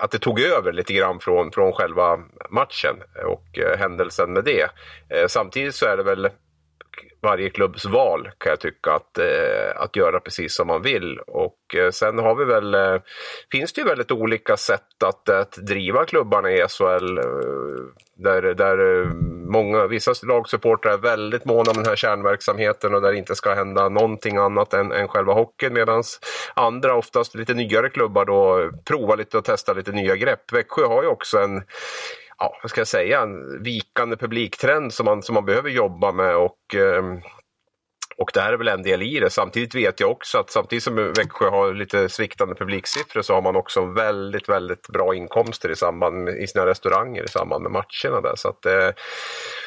[0.00, 2.18] att det tog över lite grann från, från själva
[2.50, 4.70] matchen och eh, händelsen med det.
[5.08, 6.28] Eh, samtidigt så är det väl
[7.22, 11.18] varje klubbs val kan jag tycka att, eh, att göra precis som man vill.
[11.18, 13.00] Och Eh, sen har vi väl, eh,
[13.52, 17.18] finns det ju väldigt olika sätt att, att driva klubbarna i SHL.
[17.18, 17.24] Eh,
[18.16, 19.04] där, där
[19.50, 23.54] många, vissa lagsupportrar är väldigt måna om den här kärnverksamheten och där det inte ska
[23.54, 25.72] hända någonting annat än, än själva hockeyn.
[25.72, 26.02] Medan
[26.54, 30.52] andra, oftast lite nyare klubbar då, provar lite och testar lite nya grepp.
[30.52, 31.62] Växjö har ju också en
[32.38, 36.36] ja, vad ska jag säga, en vikande publiktrend som man, som man behöver jobba med
[36.36, 37.02] och, eh,
[38.20, 39.30] och det här är väl en del i det.
[39.30, 43.56] Samtidigt vet jag också att samtidigt som Växjö har lite sviktande publiksiffror så har man
[43.56, 48.20] också väldigt, väldigt bra inkomster i samband med, i sina restauranger i samband med matcherna
[48.20, 48.36] där.
[48.36, 48.88] Så att, eh,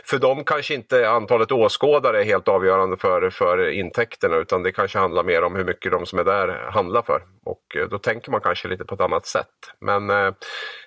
[0.06, 5.00] för dem kanske inte antalet åskådare är helt avgörande för, för intäkterna utan det kanske
[5.00, 7.22] handlar mer om hur mycket de som är där handlar för.
[7.46, 9.48] Och eh, då tänker man kanske lite på ett annat sätt.
[9.82, 10.34] Men eh,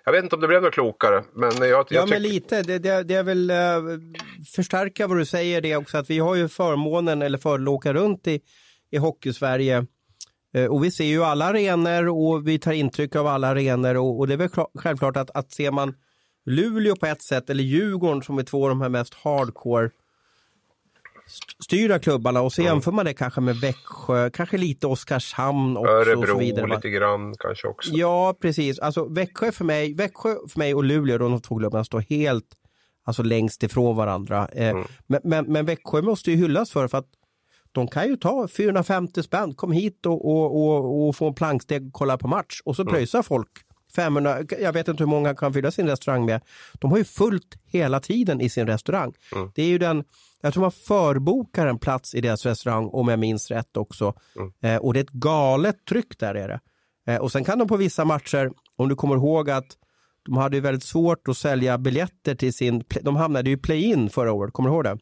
[0.04, 1.24] jag vet inte om det blev något klokare.
[1.34, 2.62] Men jag, jag ja, men lite.
[2.62, 3.52] Det, det, det är väl
[4.56, 7.94] förstärka vad du säger det också att vi har ju förmånen eller fördel att åka
[7.94, 8.40] runt i,
[8.90, 9.86] i Hockeysverige.
[10.56, 14.18] Uh, och vi ser ju alla arenor och vi tar intryck av alla arenor och,
[14.18, 15.94] och det är väl självklart att, att ser man
[16.46, 19.90] Luleå på ett sätt eller Djurgården som är två av de här mest hardcore
[21.64, 25.92] styrda klubbarna och så jämför man det kanske med Växjö, kanske lite Oskarshamn också.
[25.92, 26.74] Örebro och så vidare.
[26.74, 27.90] lite grann kanske också.
[27.92, 28.78] Ja, precis.
[28.78, 32.46] Alltså Växjö för mig, Växjö för mig och Luleå, de två klubbarna står helt
[33.04, 34.48] alltså längst ifrån varandra.
[34.52, 34.84] Eh, mm.
[35.06, 37.08] men, men, men Växjö måste ju hyllas för, för att
[37.76, 41.86] de kan ju ta 450 spänn, kom hit och, och, och, och få en planksteg
[41.86, 42.92] och kolla på match och så mm.
[42.92, 43.48] pröjsar folk
[43.96, 46.40] 500, jag vet inte hur många kan fylla sin restaurang med.
[46.72, 49.12] De har ju fullt hela tiden i sin restaurang.
[49.34, 49.50] Mm.
[49.54, 50.04] Det är ju den,
[50.40, 54.14] jag tror man förbokar en plats i deras restaurang om jag minns rätt också.
[54.36, 54.52] Mm.
[54.60, 56.60] Eh, och det är ett galet tryck där är det.
[57.12, 59.76] Eh, och sen kan de på vissa matcher, om du kommer ihåg att
[60.24, 64.32] de hade ju väldigt svårt att sälja biljetter till sin, de hamnade ju play-in förra
[64.32, 64.98] året, kommer du ihåg det?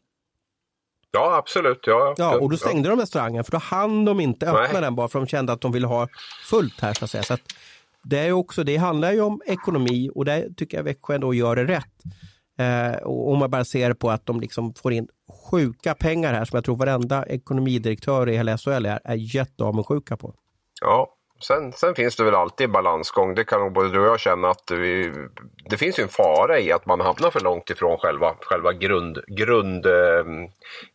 [1.15, 1.79] Ja, absolut.
[1.87, 2.95] Ja, ja och då stängde ja.
[2.95, 4.81] de restaurangen för då hann de inte öppna Nej.
[4.81, 6.07] den bara för de kände att de ville ha
[6.49, 7.23] fullt här så att säga.
[7.23, 7.41] Så att
[8.03, 11.55] det, är också, det handlar ju om ekonomi och där tycker jag Växjö ändå gör
[11.55, 12.03] det rätt.
[12.57, 15.07] Eh, och om man bara ser på att de liksom får in
[15.51, 20.33] sjuka pengar här som jag tror varenda ekonomidirektör i hela SHL är, är jätteavundsjuka på.
[20.81, 23.35] Ja, Sen, sen, finns det väl alltid balansgång.
[23.35, 25.13] Det kan nog både du och jag känna att vi,
[25.69, 29.19] det finns ju en fara i att man hamnar för långt ifrån själva, själva grund,
[29.27, 29.85] grund...
[29.85, 30.25] Eh,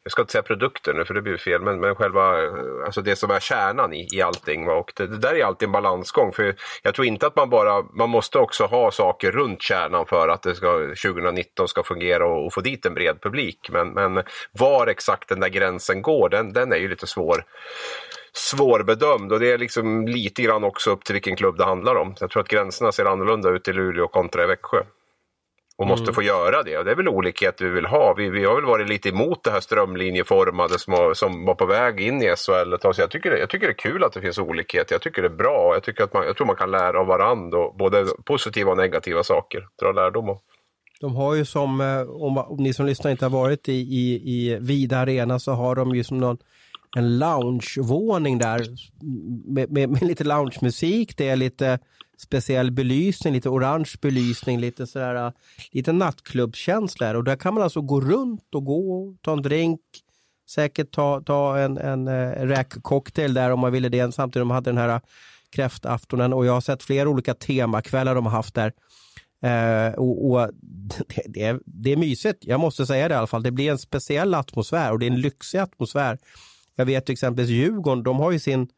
[0.03, 2.53] jag ska inte säga produkten nu för det blir fel, men, men själva eh,
[2.85, 4.69] alltså det som är kärnan i, i allting.
[4.69, 6.33] Och det, det där är alltid en balansgång.
[6.33, 7.83] För jag tror inte att man bara...
[7.83, 12.47] Man måste också ha saker runt kärnan för att det ska, 2019 ska fungera och,
[12.47, 13.71] och få dit en bred publik.
[13.73, 14.23] Men, men
[14.53, 17.45] var exakt den där gränsen går, den, den är ju lite svår
[18.33, 22.15] svårbedömd och det är liksom lite grann också upp till vilken klubb det handlar om.
[22.21, 24.83] Jag tror att gränserna ser annorlunda ut i Luleå kontra i Växjö.
[25.81, 26.15] Och måste mm.
[26.15, 28.15] få göra det och det är väl olikhet vi vill ha.
[28.17, 31.67] Vi, vi har väl varit lite emot det här strömlinjeformade som, har, som var på
[31.67, 32.95] väg in i SHL ett tag.
[32.95, 34.91] Så jag tycker, det, jag tycker det är kul att det finns olikhet.
[34.91, 35.75] Jag tycker det är bra.
[35.75, 38.77] Jag, tycker att man, jag tror man kan lära av varandra, och både positiva och
[38.77, 39.67] negativa saker.
[39.81, 40.39] Dra lärdom av.
[41.01, 44.15] De har ju som, eh, om, om ni som lyssnar inte har varit i, i,
[44.15, 46.39] i Vida Arena så har de ju som någon
[46.97, 48.67] en loungevåning där
[49.53, 51.17] med, med, med lite loungemusik.
[51.17, 51.79] Det är lite
[52.19, 55.33] speciell belysning, lite orange belysning, lite sådär, äh,
[55.73, 57.17] lite nattklubbskänsla.
[57.17, 59.81] Och där kan man alltså gå runt och gå, ta en drink,
[60.51, 64.15] säkert ta, ta en, en äh, räkcocktail där om man ville det.
[64.15, 65.01] Samtidigt de hade den här äh,
[65.51, 68.73] kräftaftonen och jag har sett flera olika temakvällar de har haft där.
[69.45, 70.51] Uh, och, och
[71.07, 73.43] det, det, är, det är mysigt, jag måste säga det i alla fall.
[73.43, 76.19] Det blir en speciell atmosfär och det är en lyxig atmosfär.
[76.81, 78.69] Jag vet till exempel Djurgården, de har ju sin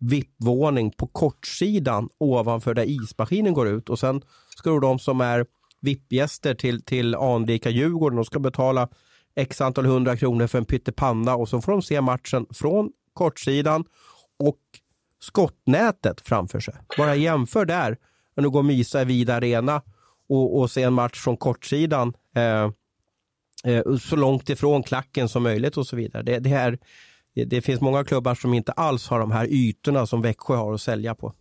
[0.00, 4.22] VIP-våning på kortsidan ovanför där ismaskinen går ut och sen
[4.56, 5.46] ska de som är
[5.80, 8.88] VIP-gäster till, till anrika Djurgården de ska betala
[9.36, 13.84] x antal hundra kronor för en pyttipanna och så får de se matchen från kortsidan
[14.38, 14.58] och
[15.20, 16.74] skottnätet framför sig.
[16.98, 17.96] Bara jämför där,
[18.36, 19.82] när du går och mysa i Vida Arena
[20.28, 22.70] och, och se en match från kortsidan eh,
[23.74, 26.22] eh, så långt ifrån klacken som möjligt och så vidare.
[26.22, 26.78] Det, det, är,
[27.34, 30.80] det finns många klubbar som inte alls har de här ytorna som Växjö har att
[30.80, 31.34] sälja på.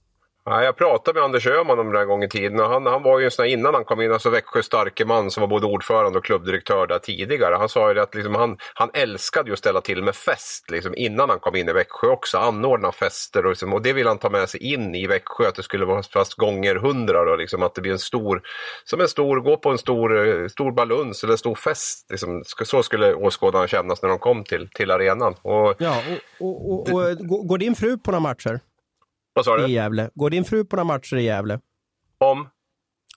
[0.45, 3.03] Ja, jag pratade med Anders Öhman om det där gång i tiden och han, han
[3.03, 5.47] var ju en sån här, innan han kom in, alltså Växjö starke man som var
[5.47, 7.55] både ordförande och klubbdirektör där tidigare.
[7.55, 10.93] Han sa ju att liksom han, han älskade ju att ställa till med fest liksom,
[10.95, 14.17] innan han kom in i Växjö också, anordna fester och, liksom, och det vill han
[14.17, 17.63] ta med sig in i Växjö, att det skulle vara fast gånger hundra då, liksom,
[17.63, 18.41] att det blir en stor,
[18.83, 22.07] som en stor, gå på en stor, stor baluns eller en stor fest.
[22.09, 25.35] Liksom, så skulle åskådarna kännas när de kom till, till arenan.
[25.41, 26.01] Och, ja,
[26.39, 28.59] och, och, och, och går din fru på några matcher?
[29.33, 29.67] Vad sa du?
[29.67, 30.09] I Gävle.
[30.15, 31.59] Går din fru på några matcher i Gävle?
[32.17, 32.49] Om?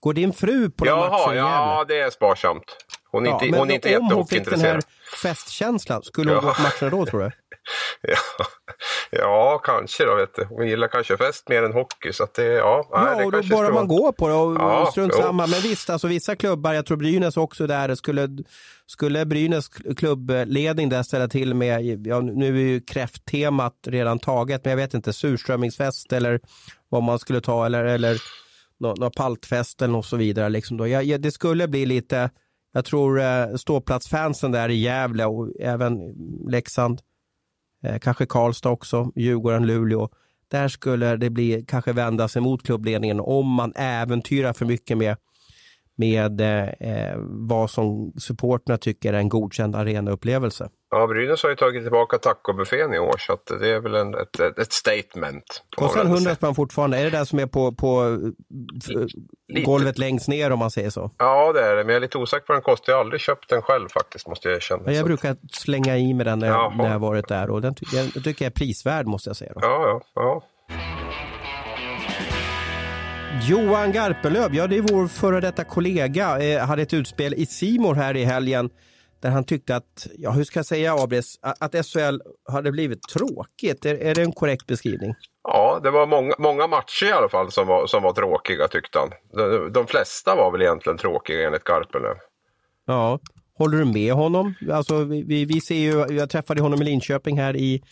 [0.01, 1.51] Går din fru på några matcher i Gävle?
[1.51, 2.63] Ja, det är sparsamt.
[3.11, 3.97] Hon är ja, inte, hon är inte.
[3.97, 4.81] Om hon fick den här
[5.21, 6.49] festkänslan, skulle hon ja.
[6.49, 7.31] gå på matcherna då tror du?
[8.01, 8.17] ja.
[9.17, 10.15] Ja, kanske då.
[10.15, 10.45] Vet du.
[10.49, 12.13] Hon gillar kanske fest mer än hockey.
[12.13, 14.87] Så det, ja, ja nej, det och då bara man går på det och ja,
[14.91, 15.47] strunt samma.
[15.47, 18.27] Men visst, alltså, vissa klubbar, jag tror Brynäs också där, skulle,
[18.85, 24.71] skulle Brynäs klubbledning där ställa till med, ja, nu är ju kräfttemat redan taget, men
[24.71, 26.39] jag vet inte, surströmmingsfest eller
[26.89, 28.17] vad man skulle ta eller, eller
[28.79, 30.49] någon, någon paltfest eller och så vidare.
[30.49, 30.87] Liksom då.
[30.87, 32.29] Jag, jag, det skulle bli lite,
[32.73, 35.97] jag tror eh, ståplatsfansen där i Gävle och även
[36.49, 37.01] Leksand
[37.83, 40.09] eh, kanske Karlstad också, Djurgården, Luleå.
[40.47, 45.17] Där skulle det bli, kanske vända sig mot klubbledningen om man äventyrar för mycket med,
[45.95, 47.15] med eh,
[47.49, 50.69] vad som supporterna tycker är en godkänd arenaupplevelse.
[50.89, 54.39] Ja, Brynäs har ju tagit tillbaka tacobuffén i år så det är väl en, ett,
[54.59, 55.63] ett statement.
[55.75, 56.97] Kostar den 100 spänn fortfarande?
[56.97, 58.17] Är det det som är på, på
[59.47, 59.65] lite.
[59.65, 61.11] golvet längst ner om man säger så?
[61.17, 62.93] Ja, det är det, men jag är lite osäker på den kostar.
[62.93, 64.91] Jag har aldrig köpt den själv faktiskt, måste jag erkänna.
[64.91, 68.23] Jag brukar slänga i med den när när jag varit där och den jag, jag
[68.23, 69.51] tycker jag är prisvärd måste jag säga.
[69.55, 69.59] Då.
[69.63, 70.43] Ja, ja, ja.
[73.49, 77.95] Johan Garpelöv, ja det är vår före detta kollega, eh, hade ett utspel i Simor
[77.95, 78.69] här i helgen
[79.21, 82.21] där han tyckte att, ja hur ska jag säga Abris, att SHL
[82.51, 83.85] hade blivit tråkigt.
[83.85, 85.13] Är, är det en korrekt beskrivning?
[85.43, 88.99] Ja, det var många, många matcher i alla fall som var, som var tråkiga tyckte
[88.99, 89.09] han.
[89.33, 92.15] De, de flesta var väl egentligen tråkiga enligt Garpenlöv.
[92.85, 93.19] Ja,
[93.57, 94.53] håller du med honom?
[94.71, 97.83] Alltså, vi, vi ser ju, jag träffade honom i Linköping här i,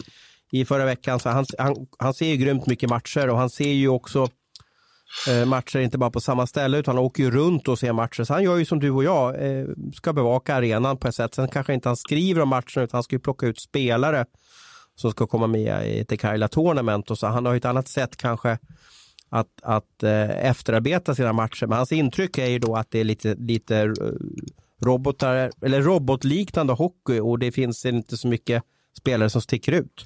[0.52, 3.72] i förra veckan, så han, han, han ser ju grymt mycket matcher och han ser
[3.72, 4.28] ju också
[5.28, 8.24] Eh, matcher inte bara på samma ställe utan han åker ju runt och ser matcher.
[8.24, 11.36] Så han gör ju som du och jag, eh, ska bevaka arenan på ett sätt.
[11.36, 14.26] Sen kanske inte han skriver om matchen utan han ska ju plocka ut spelare
[14.96, 17.28] som ska komma med i Tekaila Tournament och så.
[17.28, 18.58] Han har ju ett annat sätt kanske
[19.30, 21.68] att, att eh, efterarbeta sina matcher.
[21.68, 23.92] Men hans intryck är ju då att det är lite, lite eh,
[24.82, 28.64] robotar, eller robotliknande hockey och det finns inte så mycket
[28.98, 30.06] spelare som sticker ut.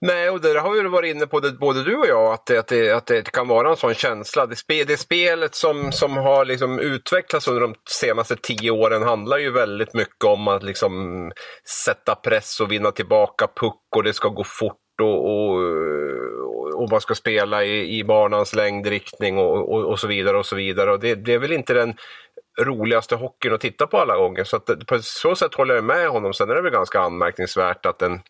[0.00, 2.58] Nej, och det har vi varit inne på det, både du och jag, att det,
[2.58, 4.46] att det, att det kan vara en sån känsla.
[4.46, 9.38] Det, spe, det spelet som, som har liksom utvecklats under de senaste tio åren handlar
[9.38, 11.32] ju väldigt mycket om att liksom
[11.84, 15.62] sätta press och vinna tillbaka puck och det ska gå fort och, och,
[16.74, 20.56] och man ska spela i, i banans längdriktning och, och, och så vidare och så
[20.56, 20.92] vidare.
[20.92, 21.94] Och det, det är väl inte den
[22.60, 24.44] roligaste hockeyn att titta på alla gånger.
[24.44, 26.34] Så att, på så sätt håller jag med honom.
[26.34, 28.20] Sen är det väl ganska anmärkningsvärt att den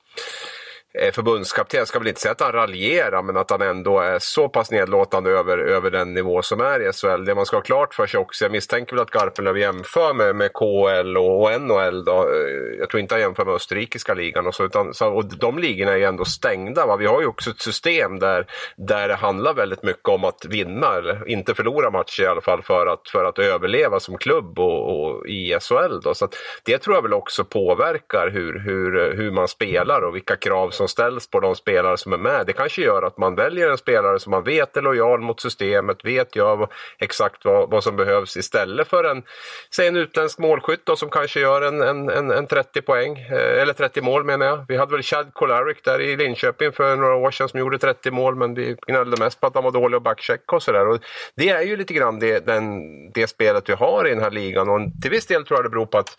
[0.98, 4.48] Eh, förbundskapten, ska väl inte säga att han raljerar, men att han ändå är så
[4.48, 7.24] pass nedlåtande över, över den nivå som är i SHL.
[7.24, 10.36] Det man ska ha klart för sig också, jag misstänker väl att Garpenlöv jämför med,
[10.36, 12.04] med KL och, och NHL.
[12.04, 12.12] Då.
[12.12, 15.58] Eh, jag tror inte han jämför med österrikiska ligan och så, utan, så, och de
[15.58, 16.86] ligorna är ju ändå stängda.
[16.86, 16.96] Va?
[16.96, 20.94] Vi har ju också ett system där, där det handlar väldigt mycket om att vinna,
[20.94, 25.06] eller inte förlora matcher i alla fall, för att, för att överleva som klubb och,
[25.06, 26.00] och i SHL.
[26.02, 26.14] Då.
[26.14, 26.28] Så
[26.64, 30.85] det tror jag väl också påverkar hur, hur, hur man spelar och vilka krav som
[30.88, 32.46] som ställs på de spelare som är med.
[32.46, 36.04] Det kanske gör att man väljer en spelare som man vet är lojal mot systemet,
[36.04, 36.68] vet gör
[36.98, 39.22] exakt vad, vad som behövs istället för en,
[39.76, 43.62] säg en utländsk målskytt då, som kanske gör en, en, en, en 30 poäng, eh,
[43.62, 44.64] eller 30 mål menar jag.
[44.68, 48.10] Vi hade väl Chad Kolarik där i Linköping för några år sedan som gjorde 30
[48.10, 51.00] mål men vi gnällde mest på att han var dålig att backchecka och sådär.
[51.36, 52.66] Det är ju lite grann det, den,
[53.12, 55.70] det spelet vi har i den här ligan och till viss del tror jag det
[55.70, 56.16] beror på att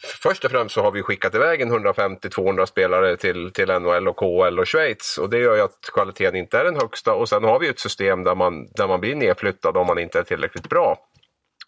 [0.00, 4.58] Först och främst så har vi skickat iväg 150-200 spelare till, till NHL och KHL
[4.58, 7.58] och Schweiz och det gör ju att kvaliteten inte är den högsta och sen har
[7.58, 10.98] vi ett system där man, där man blir nedflyttad om man inte är tillräckligt bra.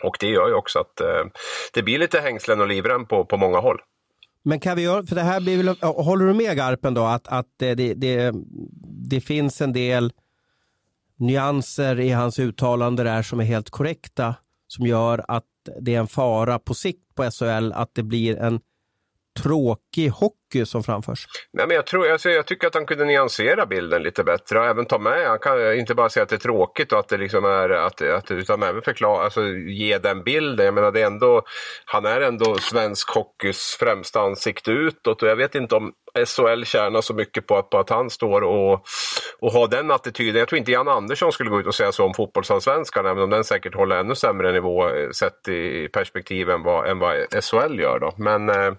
[0.02, 1.24] Och det gör ju också att eh,
[1.72, 3.80] det blir lite hängslen och livrem på, på många håll.
[4.42, 7.28] Men kan vi göra, för det här blir väl, håller du med Garpen då att,
[7.28, 8.32] att det, det,
[9.10, 10.12] det finns en del
[11.18, 14.34] nyanser i hans uttalande där som är helt korrekta
[14.66, 15.44] som gör att
[15.80, 18.60] det är en fara på sikt på SHL att det blir en
[19.38, 20.39] tråkig hockey
[20.70, 21.26] som framförs?
[21.52, 24.64] Nej, men jag, tror, alltså, jag tycker att han kunde nyansera bilden lite bättre och
[24.64, 27.08] även ta med, han kan eh, inte bara säga att det är tråkigt och att
[27.08, 30.66] det liksom är, att, att, utan även förklara, alltså ge den bilden.
[30.66, 31.42] Jag menar det är ändå,
[31.84, 37.00] han är ändå svensk hockeys främsta ansikte utåt och jag vet inte om SHL tjänar
[37.00, 38.84] så mycket på att, på att han står och,
[39.40, 40.38] och har den attityden.
[40.38, 43.30] Jag tror inte Jan Andersson skulle gå ut och säga så om fotbollsallsvenskan, även om
[43.30, 47.80] den säkert håller ännu sämre nivå eh, sett i perspektiv än vad, än vad SHL
[47.80, 47.98] gör.
[47.98, 48.12] Då.
[48.16, 48.72] Men eh,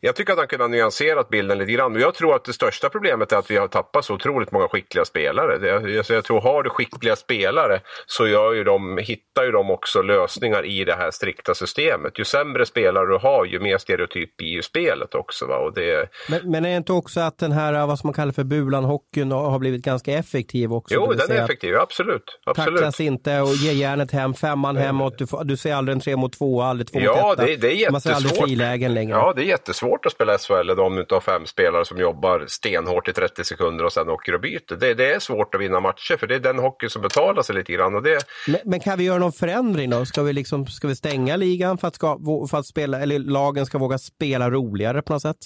[0.00, 0.68] jag tycker att han kunde ha
[1.00, 1.94] nyanserat bilden lite grann.
[1.94, 4.68] Och jag tror att det största problemet är att vi har tappat så otroligt många
[4.68, 5.68] skickliga spelare.
[5.68, 10.02] Jag, jag, tror, har du skickliga spelare så gör ju de, hittar ju de också
[10.02, 12.18] lösningar i det här strikta systemet.
[12.18, 15.46] Ju sämre spelare du har, ju mer stereotyp blir ju spelet också.
[15.46, 15.56] Va?
[15.56, 18.32] Och det, men, men är det inte också att den här, vad som man kallar
[18.32, 20.94] för bulan-hockeyn har blivit ganska effektiv också?
[20.94, 22.38] Jo, den är effektiv, absolut.
[22.46, 22.76] absolut.
[22.76, 26.16] Tacklas inte och ge järnet hem, femman hemåt, du, får, du ser aldrig en tre
[26.16, 27.46] mot två, aldrig två ja, mot etta.
[27.46, 27.92] Det, det är jättesvårt.
[27.92, 29.16] Man ser aldrig frilägen längre.
[29.16, 33.08] Ja, det är jättesvårt att spela SHL om inte har fem spelare som jobbar stenhårt
[33.08, 34.76] i 30 sekunder och sen åker och byter.
[34.76, 37.54] Det, det är svårt att vinna matcher för det är den hockey som betalar sig
[37.54, 37.94] lite grann.
[37.94, 38.18] Och det...
[38.46, 40.04] men, men kan vi göra någon förändring då?
[40.04, 42.18] Ska vi, liksom, ska vi stänga ligan för att, ska,
[42.50, 45.38] för att spela, eller lagen ska våga spela roligare på något sätt?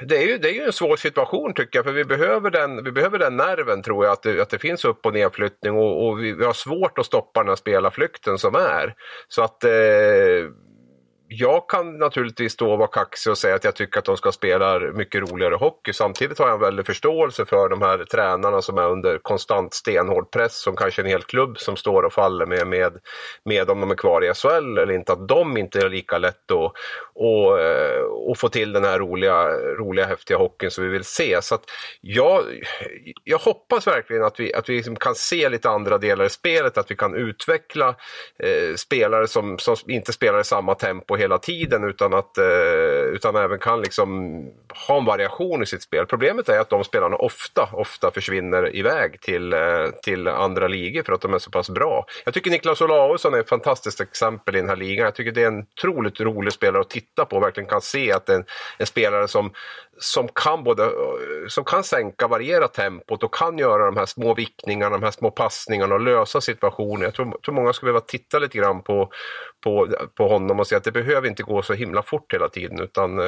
[0.00, 2.84] det är, ju, det är ju en svår situation tycker jag, för vi behöver den,
[2.84, 6.06] vi behöver den nerven tror jag, att det, att det finns upp och nedflyttning och,
[6.06, 8.94] och vi, vi, har svårt att stoppa den här spelarflykten som är.
[9.28, 9.70] Så att eh,
[11.28, 14.78] jag kan naturligtvis då vara kaxig och säga att jag tycker att de ska spela
[14.78, 15.92] mycket roligare hockey.
[15.92, 20.30] Samtidigt har jag en väldig förståelse för de här tränarna som är under konstant stenhård
[20.30, 22.92] press som kanske en hel klubb som står och faller med, med,
[23.44, 25.12] med om de är kvar i SHL eller inte.
[25.12, 26.72] Att de inte är lika lätt att
[27.14, 29.48] och, eh, och få till den här roliga,
[29.78, 31.42] roliga häftiga hockeyn som vi vill se.
[31.42, 31.64] Så att
[32.00, 32.44] jag,
[33.24, 36.78] jag hoppas verkligen att vi, att vi liksom kan se lite andra delar i spelet,
[36.78, 37.88] att vi kan utveckla
[38.38, 43.36] eh, spelare som, som inte spelar i samma tempo hela tiden utan, att, eh, utan
[43.36, 44.08] även kan liksom
[44.88, 46.06] ha en variation i sitt spel.
[46.06, 51.12] Problemet är att de spelarna ofta, ofta försvinner iväg till, eh, till andra ligor för
[51.12, 52.06] att de är så pass bra.
[52.24, 55.04] Jag tycker Niklas Olausson är ett fantastiskt exempel i den här ligan.
[55.04, 58.12] Jag tycker det är en otroligt rolig spelare att titta på och verkligen kan se
[58.12, 58.44] att det är en,
[58.78, 59.52] en spelare som
[59.98, 60.90] som kan både
[61.48, 65.30] som kan sänka, variera tempot och kan göra de här små vickningarna, de här små
[65.30, 67.04] passningarna och lösa situationer.
[67.04, 69.10] Jag tror, tror många skulle behöva titta lite grann på,
[69.64, 72.80] på, på honom och se att det behöver inte gå så himla fort hela tiden
[72.80, 73.24] utan eh,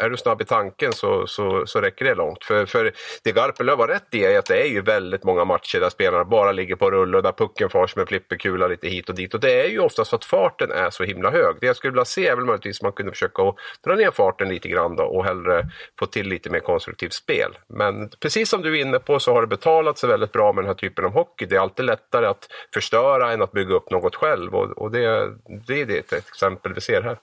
[0.00, 2.44] är du snabb i tanken så, så, så räcker det långt.
[2.44, 2.92] För, för
[3.24, 6.24] det Garpenlöv har rätt i är att det är ju väldigt många matcher där spelarna
[6.24, 9.34] bara ligger på rull och där pucken far som en flipperkula lite hit och dit
[9.34, 11.56] och det är ju oftast för att farten är så himla hög.
[11.60, 13.42] Det jag skulle vilja se är väl möjligtvis man kunde försöka
[13.84, 17.58] dra ner farten lite grann då och hellre få till lite mer konstruktivt spel.
[17.66, 20.64] Men precis som du är inne på så har det betalat sig väldigt bra med
[20.64, 21.46] den här typen av hockey.
[21.46, 25.32] Det är alltid lättare att förstöra än att bygga upp något själv och, och det,
[25.66, 27.18] det är det ett exempel vi ser här.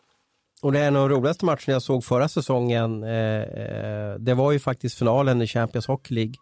[0.61, 3.03] Och det är en av de roligaste matcherna jag såg förra säsongen.
[3.03, 6.33] Eh, eh det var ju faktiskt finalen i Champions Hockey League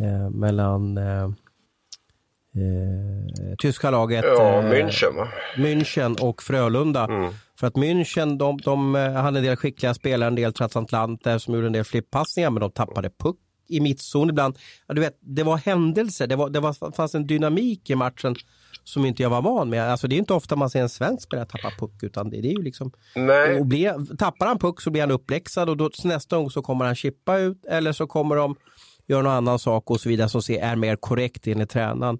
[0.00, 1.30] eh, mellan eh,
[2.54, 5.28] eh, tyska laget ja, eh, München, va?
[5.56, 7.04] München och Frölunda.
[7.04, 7.32] Mm.
[7.60, 11.66] För att München, de, de hade en del skickliga spelare, en del transatlanter som gjorde
[11.66, 13.36] en del flippassningar, men de tappade puck
[13.70, 14.58] i mittzon ibland.
[14.86, 18.36] Ja, du vet, det var händelser, det, var, det var, fanns en dynamik i matchen
[18.84, 19.90] som inte jag var van med.
[19.90, 22.48] Alltså det är inte ofta man ser en svensk spelare tappa puck utan det, det
[22.48, 22.92] är ju liksom...
[23.14, 23.60] Nej.
[23.60, 26.84] Och blir, tappar han puck så blir han uppläxad och då, nästa gång så kommer
[26.84, 28.56] han chippa ut eller så kommer de
[29.10, 32.18] göra någon annan sak och så vidare som är mer korrekt enligt tränaren.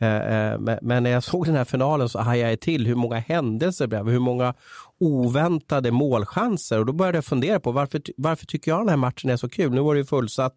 [0.00, 3.18] Eh, eh, men när jag såg den här finalen så hajade jag till hur många
[3.18, 4.54] händelser det blev, hur många
[5.00, 9.30] oväntade målchanser och då började jag fundera på varför, varför tycker jag den här matchen
[9.30, 9.72] är så kul?
[9.72, 10.56] Nu var det ju fullsatt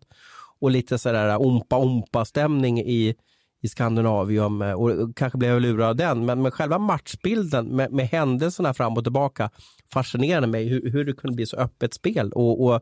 [0.60, 3.16] och lite sådär ompa-ompa stämning i,
[3.62, 6.26] i Skandinavium eh, och kanske blev jag lurad av den.
[6.26, 9.50] Men, men själva matchbilden med, med händelserna fram och tillbaka
[9.94, 12.32] fascinerade mig hur, hur det kunde bli så öppet spel.
[12.32, 12.82] Och, och,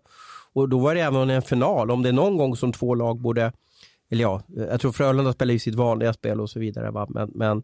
[0.54, 1.92] och då var det även en final.
[1.92, 3.52] Om det är någon gång som två lag borde,
[4.12, 6.92] eller ja, jag tror Frölunda spelar ju sitt vanliga spel och så vidare.
[6.92, 7.08] Va?
[7.10, 7.64] Men, men,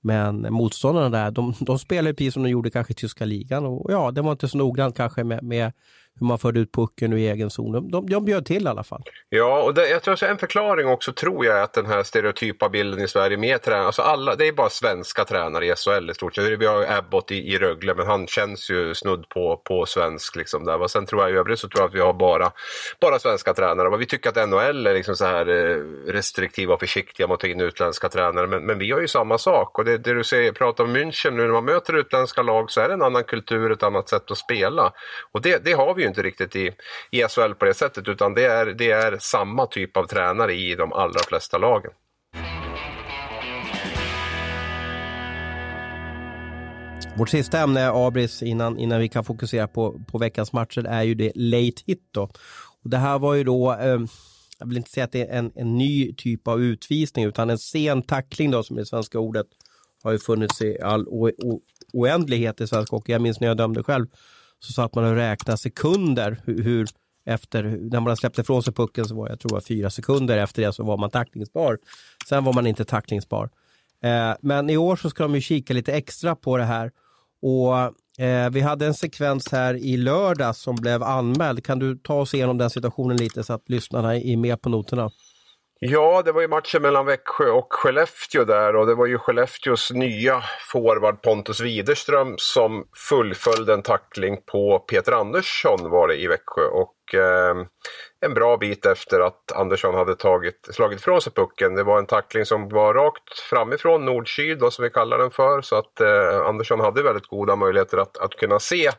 [0.00, 3.66] men motståndarna där, de, de spelar precis som de gjorde kanske i tyska ligan.
[3.66, 5.72] Och ja, det var inte så noggrant kanske med, med
[6.20, 7.90] hur man förde ut pucken ur egen zon.
[7.90, 9.02] De, de bjöd till i alla fall.
[9.28, 12.02] Ja, och det, jag tror att en förklaring också tror jag är att den här
[12.02, 16.10] stereotypa bilden i Sverige med tränare, alltså alla, det är bara svenska tränare i SHL
[16.10, 16.60] i stort sett.
[16.60, 20.36] Vi har Abbott i, i Rögle, men han känns ju snudd på, på svensk.
[20.36, 20.82] Liksom där.
[20.82, 22.52] Och sen tror jag i övrigt så tror jag att vi har bara,
[23.00, 23.96] bara svenska tränare.
[23.96, 25.76] Vi tycker att NHL är liksom så här eh,
[26.12, 29.38] restriktiva och försiktiga mot att ta in utländska tränare, men, men vi har ju samma
[29.38, 29.78] sak.
[29.78, 32.80] Och det, det du säger, pratar om München nu, när man möter utländska lag så
[32.80, 34.92] är det en annan kultur, ett annat sätt att spela.
[35.32, 36.70] Och det, det har vi ju inte riktigt i,
[37.10, 40.74] i SHL på det sättet utan det är, det är samma typ av tränare i
[40.74, 41.92] de allra flesta lagen.
[47.16, 51.14] Vårt sista ämne, Abris, innan, innan vi kan fokusera på, på veckans matcher, är ju
[51.14, 52.08] det late hit.
[52.10, 52.22] Då.
[52.82, 54.00] Och det här var ju då, eh,
[54.58, 57.58] jag vill inte säga att det är en, en ny typ av utvisning, utan en
[57.58, 59.46] sen tackling då, som är det svenska ordet,
[60.02, 61.60] har ju funnits i all o, o,
[61.92, 63.12] oändlighet i svensk hockey.
[63.12, 64.06] Jag minns när jag dömde själv
[64.60, 66.88] så satt man och räknade sekunder hur, hur
[67.24, 70.62] efter, när man släppte ifrån sig pucken så var jag tror jag fyra sekunder efter
[70.62, 71.78] det så var man tacklingsbar.
[72.28, 73.50] Sen var man inte tacklingsbar.
[74.02, 76.90] Eh, men i år så ska de ju kika lite extra på det här.
[77.42, 77.76] Och
[78.24, 81.64] eh, Vi hade en sekvens här i lördag som blev anmäld.
[81.64, 85.10] Kan du ta oss igenom den situationen lite så att lyssnarna är med på noterna?
[85.82, 89.90] Ja, det var ju matchen mellan Växjö och Skellefteå där och det var ju Skellefteås
[89.90, 96.64] nya forward Pontus Widerström som fullföljde en tackling på Peter Andersson var det i Växjö.
[96.64, 97.54] Och eh,
[98.20, 101.74] en bra bit efter att Andersson hade tagit, slagit ifrån sig pucken.
[101.74, 105.62] Det var en tackling som var rakt framifrån, nord-syd som vi kallar den för.
[105.62, 108.90] Så att eh, Andersson hade väldigt goda möjligheter att, att kunna se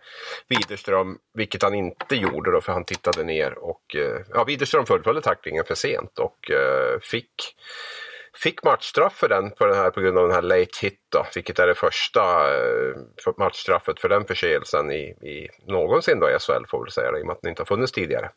[0.48, 3.58] Widerström, vilket han inte gjorde då för han tittade ner.
[3.58, 7.34] Och, eh, ja, Widerström fullföljde tacklingen för sent och eh, fick
[8.34, 11.26] Fick matchstraff för den på, den här, på grund av den här late hit då,
[11.36, 12.22] vilket är det första
[12.56, 12.96] eh,
[13.38, 17.22] matchstraffet för den förseelsen i, i någonsin då i SHL får vi väl säga, i
[17.22, 18.30] och med att den inte har funnits tidigare.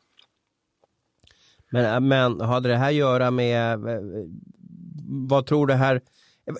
[1.74, 3.78] Men, men hade det här att göra med,
[5.28, 6.00] vad tror du här,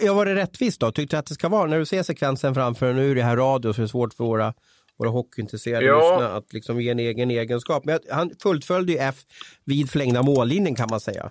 [0.01, 0.93] Jag var det rättvist då?
[0.93, 3.23] Tyckte du att det ska vara, när du ser sekvensen framför dig, nu är det
[3.23, 4.55] här radio så är det svårt för våra,
[4.99, 5.99] våra hockeyintresserade Ja.
[5.99, 7.85] lyssnare att liksom ge en egen egenskap.
[7.85, 9.17] Men han fullföljde ju F
[9.65, 11.31] vid förlängda mållinjen kan man säga.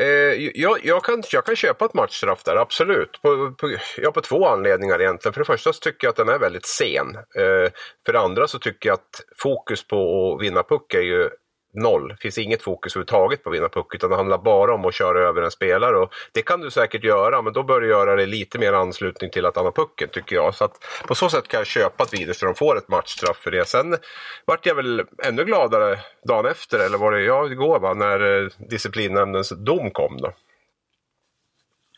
[0.00, 0.06] Eh,
[0.54, 3.22] jag, jag, kan, jag kan köpa ett matchstraff där, absolut.
[3.22, 5.32] På, på, ja, på två anledningar egentligen.
[5.32, 7.06] För det första så tycker jag att den är väldigt sen.
[7.16, 7.70] Eh,
[8.06, 9.96] för det andra så tycker jag att fokus på
[10.34, 11.28] att vinna puck är ju
[11.74, 12.08] noll.
[12.08, 14.94] Det finns inget fokus överhuvudtaget på att vinna puck utan det handlar bara om att
[14.94, 15.96] köra över en spelare.
[15.98, 19.30] Och det kan du säkert göra men då bör du göra det lite mer anslutning
[19.30, 20.54] till att han har pucken tycker jag.
[20.54, 23.68] Så att på så sätt kan jag köpa att Widerström får ett matchstraff för det.
[23.68, 23.96] Sen
[24.44, 25.98] vart jag väl ännu gladare
[26.28, 30.32] dagen efter, eller var det ja, igår va, när eh, disciplinnämndens dom kom då.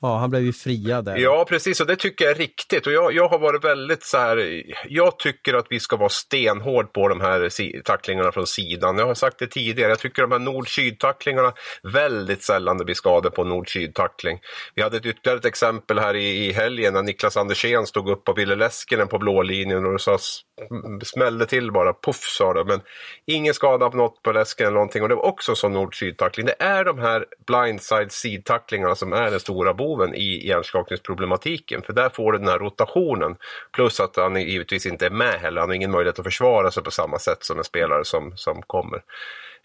[0.00, 1.16] Ja, han blev ju friad där.
[1.16, 1.80] Ja, precis.
[1.80, 2.86] Och det tycker jag är riktigt.
[2.86, 4.62] Och jag, jag har varit väldigt så här.
[4.88, 8.98] Jag tycker att vi ska vara stenhård på de här si- tacklingarna från sidan.
[8.98, 9.90] Jag har sagt det tidigare.
[9.90, 14.38] Jag tycker de här nord-syd-tacklingarna väldigt sällan det blir skador på nord-syd-tackling.
[14.74, 18.28] Vi hade ett ytterligare ett exempel här i, i helgen när Niklas Andersén stod upp
[18.28, 21.92] och Ville Leskinen på blå linjen och det sades Mm, mm, smällde till bara.
[21.92, 22.64] poff sa det.
[22.64, 22.80] Men
[23.26, 25.02] ingen skada på något på läsken eller någonting.
[25.02, 26.46] Och det var också en sån nord-syd-tackling.
[26.46, 31.82] Det är de här blindside sidtacklingarna som är den stora boven i hjärnskakningsproblematiken.
[31.82, 33.36] För där får du den här rotationen.
[33.72, 35.60] Plus att han givetvis inte är med heller.
[35.60, 38.62] Han har ingen möjlighet att försvara sig på samma sätt som en spelare som, som
[38.62, 39.02] kommer.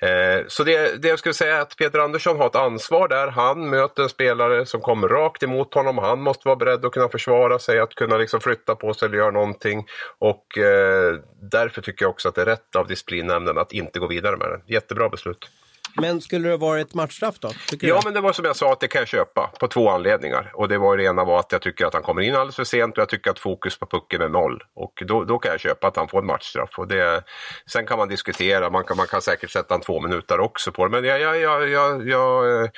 [0.01, 3.27] Eh, så det, det jag skulle säga är att Peter Andersson har ett ansvar där.
[3.27, 5.97] Han möter en spelare som kommer rakt emot honom.
[5.97, 9.17] Han måste vara beredd att kunna försvara sig, att kunna liksom flytta på sig eller
[9.17, 9.85] göra någonting.
[10.19, 14.07] Och eh, därför tycker jag också att det är rätt av disciplinnämnden att inte gå
[14.07, 14.73] vidare med det.
[14.73, 15.49] Jättebra beslut.
[15.95, 17.51] Men skulle det vara ett matchstraff då?
[17.71, 17.99] Ja, du?
[18.05, 20.51] men det var som jag sa att det kan jag köpa på två anledningar.
[20.53, 22.63] Och det var det ena var att jag tycker att han kommer in alldeles för
[22.63, 24.63] sent och jag tycker att fokus på pucken är noll.
[24.75, 26.69] Och då, då kan jag köpa att han får en matchstraff.
[26.77, 27.23] Och det,
[27.71, 30.85] sen kan man diskutera, man kan, man kan säkert sätta en två minuter också på
[30.85, 30.91] det.
[30.91, 32.69] Men jag, jag, jag, jag, jag eh,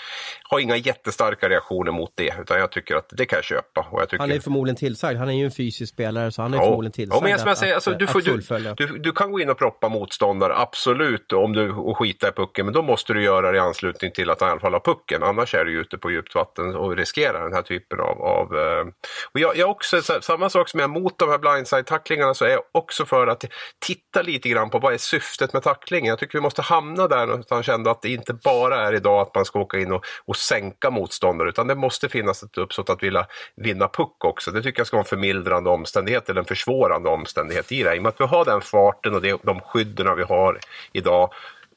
[0.50, 2.34] har inga jättestarka reaktioner mot det.
[2.42, 3.88] Utan jag tycker att det kan jag köpa.
[3.92, 4.22] Och jag tycker...
[4.22, 5.20] Han är förmodligen tillsagd.
[5.20, 6.64] Han är ju en fysisk spelare så han är Ja.
[6.64, 8.98] förmodligen tillsagd Ja, men jag, jag att, säger, alltså, att, du, får, att du, du,
[8.98, 12.66] du kan gå in och proppa motståndare, absolut, om du och skita i pucken.
[12.66, 14.74] Men då måste Måste du göra det i anslutning till att han i alla fall
[14.74, 15.24] har pucken.
[15.24, 18.22] Annars är du ute på djupt vatten och riskerar den här typen av...
[18.22, 18.86] av eh,
[19.34, 22.50] och jag, jag också, samma sak som jag är emot de här blindside-tacklingarna så är
[22.50, 23.46] jag också för att
[23.80, 26.10] titta lite grann på vad är syftet med tacklingen.
[26.10, 29.36] Jag tycker vi måste hamna där någonstans ändå att det inte bara är idag att
[29.36, 33.04] man ska åka in och, och sänka motståndare utan det måste finnas ett uppsåt att
[33.04, 34.52] vilja vinna puck också.
[34.52, 37.96] Det tycker jag ska vara en förmildrande omständighet eller en försvårande omständighet i det.
[37.96, 40.60] I och med att vi har den farten och det, de skydden vi har
[40.94, 41.34] idag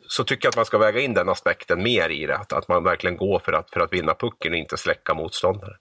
[0.08, 2.36] så tycker jag att man ska väga in den aspekten mer i det.
[2.36, 5.76] Att, att man verkligen går för att, för att vinna pucken och inte släcka motståndare.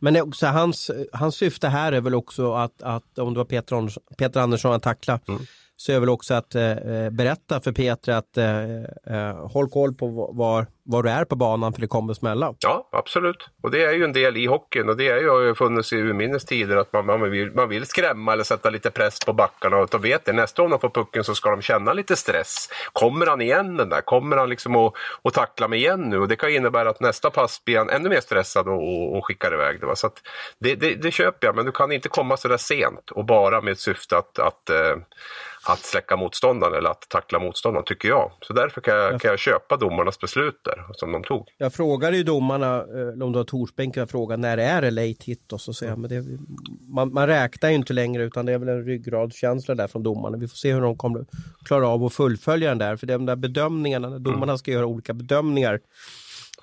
[0.00, 3.44] Men det också, hans, hans syfte här är väl också att, att om det var
[3.44, 5.40] Peter, Andersson- Peter Andersson att tackla, Mm
[5.80, 8.62] så är väl också att eh, eh berätta för Peter att eh,
[9.16, 12.54] eh, håll koll på var, var du är på banan för det kommer smälla.
[12.58, 13.48] Ja, absolut.
[13.62, 15.92] Och det är ju en del i hockeyn och det är ju, har ju funnits
[15.92, 19.32] i urminnes tider att man, man, vill, man vill skrämma eller sätta lite press på
[19.32, 22.16] backarna och då vet det, nästa gång de får pucken så ska de känna lite
[22.16, 22.68] stress.
[22.92, 24.00] Kommer han igen den där?
[24.00, 26.18] Kommer han liksom att, att tackla mig igen nu?
[26.18, 29.26] Och det kan innebära att nästa pass blir han ännu mer stressad och, och, och
[29.26, 29.86] skickar iväg det.
[29.86, 29.96] Va?
[29.96, 30.22] Så att
[30.58, 33.60] det, det, det köper jag, men du kan inte komma så där sent och bara
[33.60, 34.96] med ett syfte att, att eh,
[35.68, 38.32] att släcka motståndaren eller att tackla motståndaren, tycker jag.
[38.40, 41.48] Så därför kan jag, kan jag köpa domarnas beslut där, som de tog.
[41.58, 45.24] Jag frågade ju domarna, eh, om du har Torsbänken, jag frågade när är det late
[45.24, 46.24] hit och så säger jag, men det,
[46.88, 50.36] man, man räknar ju inte längre utan det är väl en ryggradskänsla där från domarna.
[50.36, 51.24] Vi får se hur de kommer
[51.64, 55.14] klara av att fullfölja den där, för de där bedömningarna, när domarna ska göra olika
[55.14, 55.80] bedömningar,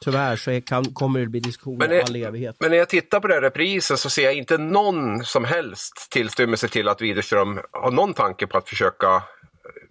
[0.05, 2.55] tyvärr så kan, kommer det bli diskussioner Men det- all evighet.
[2.59, 6.67] Men när jag tittar på den reprisen så ser jag inte någon som helst tillstymmelse
[6.67, 9.23] till att Widerström har någon tanke på att försöka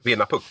[0.05, 0.45] vinna puck.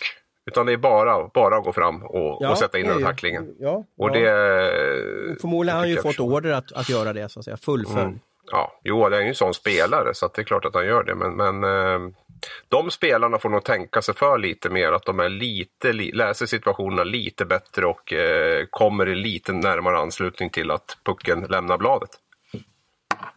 [0.50, 3.54] Utan det är bara, bara att gå fram och, och sätta in den tacklingen.
[3.60, 4.12] Ja, Och ja.
[4.20, 5.40] det...
[5.40, 7.56] Förmodligen har han ju fått order att, att göra det, så att säga.
[7.56, 8.00] Fullfölj.
[8.02, 8.18] Mm.
[8.50, 11.04] Ja, jo, det är ju en sån spelare så det är klart att han gör
[11.04, 11.14] det.
[11.14, 12.14] Men, men eh,
[12.68, 14.92] de spelarna får nog tänka sig för lite mer.
[14.92, 19.98] Att de är lite, li, läser situationerna lite bättre och eh, kommer i lite närmare
[19.98, 22.10] anslutning till att pucken lämnar bladet.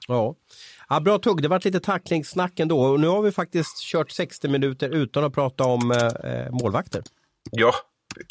[0.08, 0.36] Ja.
[0.90, 2.80] Ja, bra tugg, det var lite tacklingssnack ändå.
[2.80, 7.04] Och nu har vi faktiskt kört 60 minuter utan att prata om eh, målvakter.
[7.52, 7.74] Ja,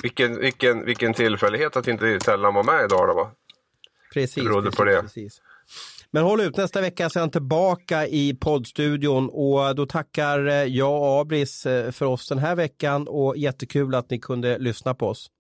[0.03, 3.31] vilken, vilken, vilken tillfällighet att inte Tellan var med idag då va?
[4.15, 4.35] Precis.
[4.35, 5.03] Det berodde precis, på det.
[5.03, 5.43] Precis.
[6.11, 10.55] Men håll ut, nästa vecka så är han tillbaka i poddstudion och då tackar eh,
[10.55, 14.95] jag och Abris eh, för oss den här veckan och jättekul att ni kunde lyssna
[14.95, 15.31] på oss.